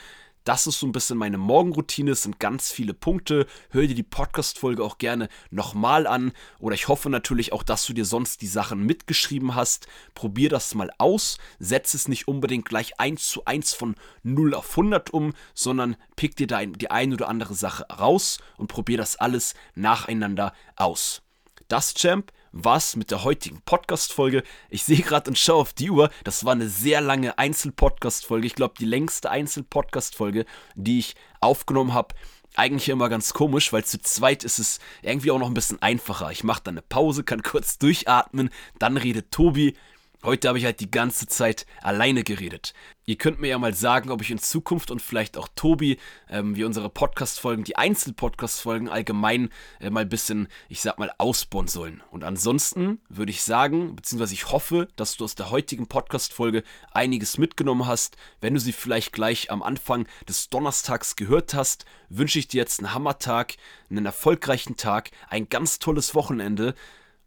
Das 0.48 0.66
ist 0.66 0.78
so 0.80 0.86
ein 0.86 0.92
bisschen 0.92 1.18
meine 1.18 1.36
Morgenroutine. 1.36 2.12
Es 2.12 2.22
sind 2.22 2.40
ganz 2.40 2.72
viele 2.72 2.94
Punkte. 2.94 3.46
Hör 3.68 3.86
dir 3.86 3.94
die 3.94 4.02
Podcast-Folge 4.02 4.82
auch 4.82 4.96
gerne 4.96 5.28
nochmal 5.50 6.06
an. 6.06 6.32
Oder 6.58 6.74
ich 6.74 6.88
hoffe 6.88 7.10
natürlich 7.10 7.52
auch, 7.52 7.62
dass 7.62 7.84
du 7.84 7.92
dir 7.92 8.06
sonst 8.06 8.40
die 8.40 8.46
Sachen 8.46 8.86
mitgeschrieben 8.86 9.54
hast. 9.54 9.88
Probier 10.14 10.48
das 10.48 10.74
mal 10.74 10.90
aus. 10.96 11.36
Setz 11.58 11.92
es 11.92 12.08
nicht 12.08 12.28
unbedingt 12.28 12.66
gleich 12.66 12.98
1 12.98 13.28
zu 13.28 13.44
1 13.44 13.74
von 13.74 13.94
0 14.22 14.54
auf 14.54 14.70
100 14.70 15.12
um, 15.12 15.34
sondern 15.52 15.96
pick 16.16 16.34
dir 16.34 16.46
da 16.46 16.64
die 16.64 16.90
ein 16.90 17.12
oder 17.12 17.28
andere 17.28 17.54
Sache 17.54 17.84
raus 17.90 18.38
und 18.56 18.68
probier 18.68 18.96
das 18.96 19.16
alles 19.16 19.52
nacheinander 19.74 20.54
aus. 20.76 21.20
Das, 21.68 21.92
Champ, 21.92 22.32
was 22.64 22.96
mit 22.96 23.10
der 23.10 23.24
heutigen 23.24 23.60
Podcast-Folge. 23.64 24.42
Ich 24.68 24.82
sehe 24.84 25.00
gerade 25.02 25.30
und 25.30 25.38
schaue 25.38 25.60
auf 25.60 25.72
die 25.72 25.90
Uhr. 25.90 26.10
Das 26.24 26.44
war 26.44 26.52
eine 26.52 26.68
sehr 26.68 27.00
lange 27.00 27.38
Einzel-Podcast-Folge. 27.38 28.46
Ich 28.46 28.54
glaube, 28.54 28.74
die 28.78 28.84
längste 28.84 29.30
Einzel-Podcast-Folge, 29.30 30.44
die 30.74 30.98
ich 30.98 31.14
aufgenommen 31.40 31.94
habe. 31.94 32.14
Eigentlich 32.56 32.88
immer 32.88 33.08
ganz 33.08 33.32
komisch, 33.32 33.72
weil 33.72 33.84
zu 33.84 34.00
zweit 34.00 34.42
ist 34.42 34.58
es 34.58 34.80
irgendwie 35.02 35.30
auch 35.30 35.38
noch 35.38 35.46
ein 35.46 35.54
bisschen 35.54 35.80
einfacher. 35.80 36.32
Ich 36.32 36.42
mache 36.42 36.62
dann 36.64 36.74
eine 36.74 36.82
Pause, 36.82 37.22
kann 37.22 37.42
kurz 37.42 37.78
durchatmen, 37.78 38.50
dann 38.78 38.96
redet 38.96 39.30
Tobi 39.30 39.74
Heute 40.24 40.48
habe 40.48 40.58
ich 40.58 40.64
halt 40.64 40.80
die 40.80 40.90
ganze 40.90 41.28
Zeit 41.28 41.64
alleine 41.80 42.24
geredet. 42.24 42.74
Ihr 43.06 43.16
könnt 43.16 43.40
mir 43.40 43.46
ja 43.46 43.58
mal 43.58 43.72
sagen, 43.72 44.10
ob 44.10 44.20
ich 44.20 44.32
in 44.32 44.40
Zukunft 44.40 44.90
und 44.90 45.00
vielleicht 45.00 45.36
auch 45.36 45.46
Tobi, 45.54 45.96
ähm, 46.28 46.56
wie 46.56 46.64
unsere 46.64 46.90
Podcast-Folgen, 46.90 47.62
die 47.62 47.76
Einzel-Podcast-Folgen 47.76 48.88
allgemein 48.88 49.48
äh, 49.78 49.90
mal 49.90 50.00
ein 50.00 50.08
bisschen, 50.08 50.48
ich 50.68 50.80
sag 50.80 50.98
mal, 50.98 51.12
ausbauen 51.18 51.68
sollen. 51.68 52.02
Und 52.10 52.24
ansonsten 52.24 53.00
würde 53.08 53.30
ich 53.30 53.42
sagen, 53.42 53.94
beziehungsweise 53.94 54.34
ich 54.34 54.50
hoffe, 54.50 54.88
dass 54.96 55.16
du 55.16 55.22
aus 55.22 55.36
der 55.36 55.50
heutigen 55.50 55.86
Podcast-Folge 55.86 56.64
einiges 56.90 57.38
mitgenommen 57.38 57.86
hast. 57.86 58.16
Wenn 58.40 58.54
du 58.54 58.60
sie 58.60 58.72
vielleicht 58.72 59.12
gleich 59.12 59.52
am 59.52 59.62
Anfang 59.62 60.08
des 60.28 60.48
Donnerstags 60.48 61.14
gehört 61.14 61.54
hast, 61.54 61.84
wünsche 62.08 62.40
ich 62.40 62.48
dir 62.48 62.58
jetzt 62.58 62.80
einen 62.80 62.92
Hammertag, 62.92 63.54
einen 63.88 64.04
erfolgreichen 64.04 64.76
Tag, 64.76 65.12
ein 65.28 65.48
ganz 65.48 65.78
tolles 65.78 66.16
Wochenende. 66.16 66.74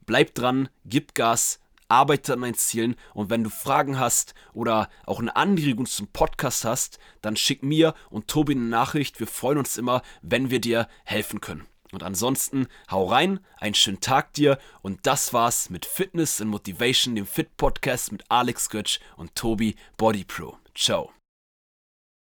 Bleib 0.06 0.36
dran, 0.36 0.67
gib 0.84 1.15
Gas 1.15 1.62
arbeite 1.91 2.34
an 2.34 2.39
meinen 2.39 2.56
Zielen 2.56 2.95
und 3.13 3.30
wenn 3.30 3.43
du 3.43 3.49
Fragen 3.49 3.99
hast 3.99 4.34
oder 4.54 4.89
auch 5.06 5.19
eine 5.19 5.36
Anregung 5.36 5.86
zum 5.86 6.08
Podcast 6.08 6.65
hast, 6.65 6.99
dann 7.21 7.36
schick 7.36 7.62
mir 7.62 7.93
und 8.10 8.27
Tobi 8.27 8.54
eine 8.54 8.62
Nachricht. 8.62 9.19
Wir 9.19 9.27
freuen 9.27 9.58
uns 9.58 9.77
immer, 9.77 10.01
wenn 10.21 10.49
wir 10.49 10.62
dir 10.62 10.88
helfen 11.04 11.41
können. 11.41 11.67
Und 11.91 12.04
ansonsten 12.04 12.67
hau 12.89 13.06
rein, 13.06 13.41
einen 13.58 13.75
schönen 13.75 13.99
Tag 13.99 14.34
dir 14.34 14.58
und 14.82 14.99
das 15.04 15.34
war's 15.34 15.69
mit 15.69 15.86
Fitness 15.86 16.39
and 16.39 16.49
Motivation, 16.49 17.15
dem 17.15 17.27
Fit 17.27 17.58
Podcast 17.58 18.13
mit 18.13 18.23
Alex 18.30 18.69
Götsch 18.69 18.99
und 19.17 19.36
Tobi 19.36 19.75
Body 19.97 20.23
Pro. 20.23 20.58
Ciao. 20.73 21.12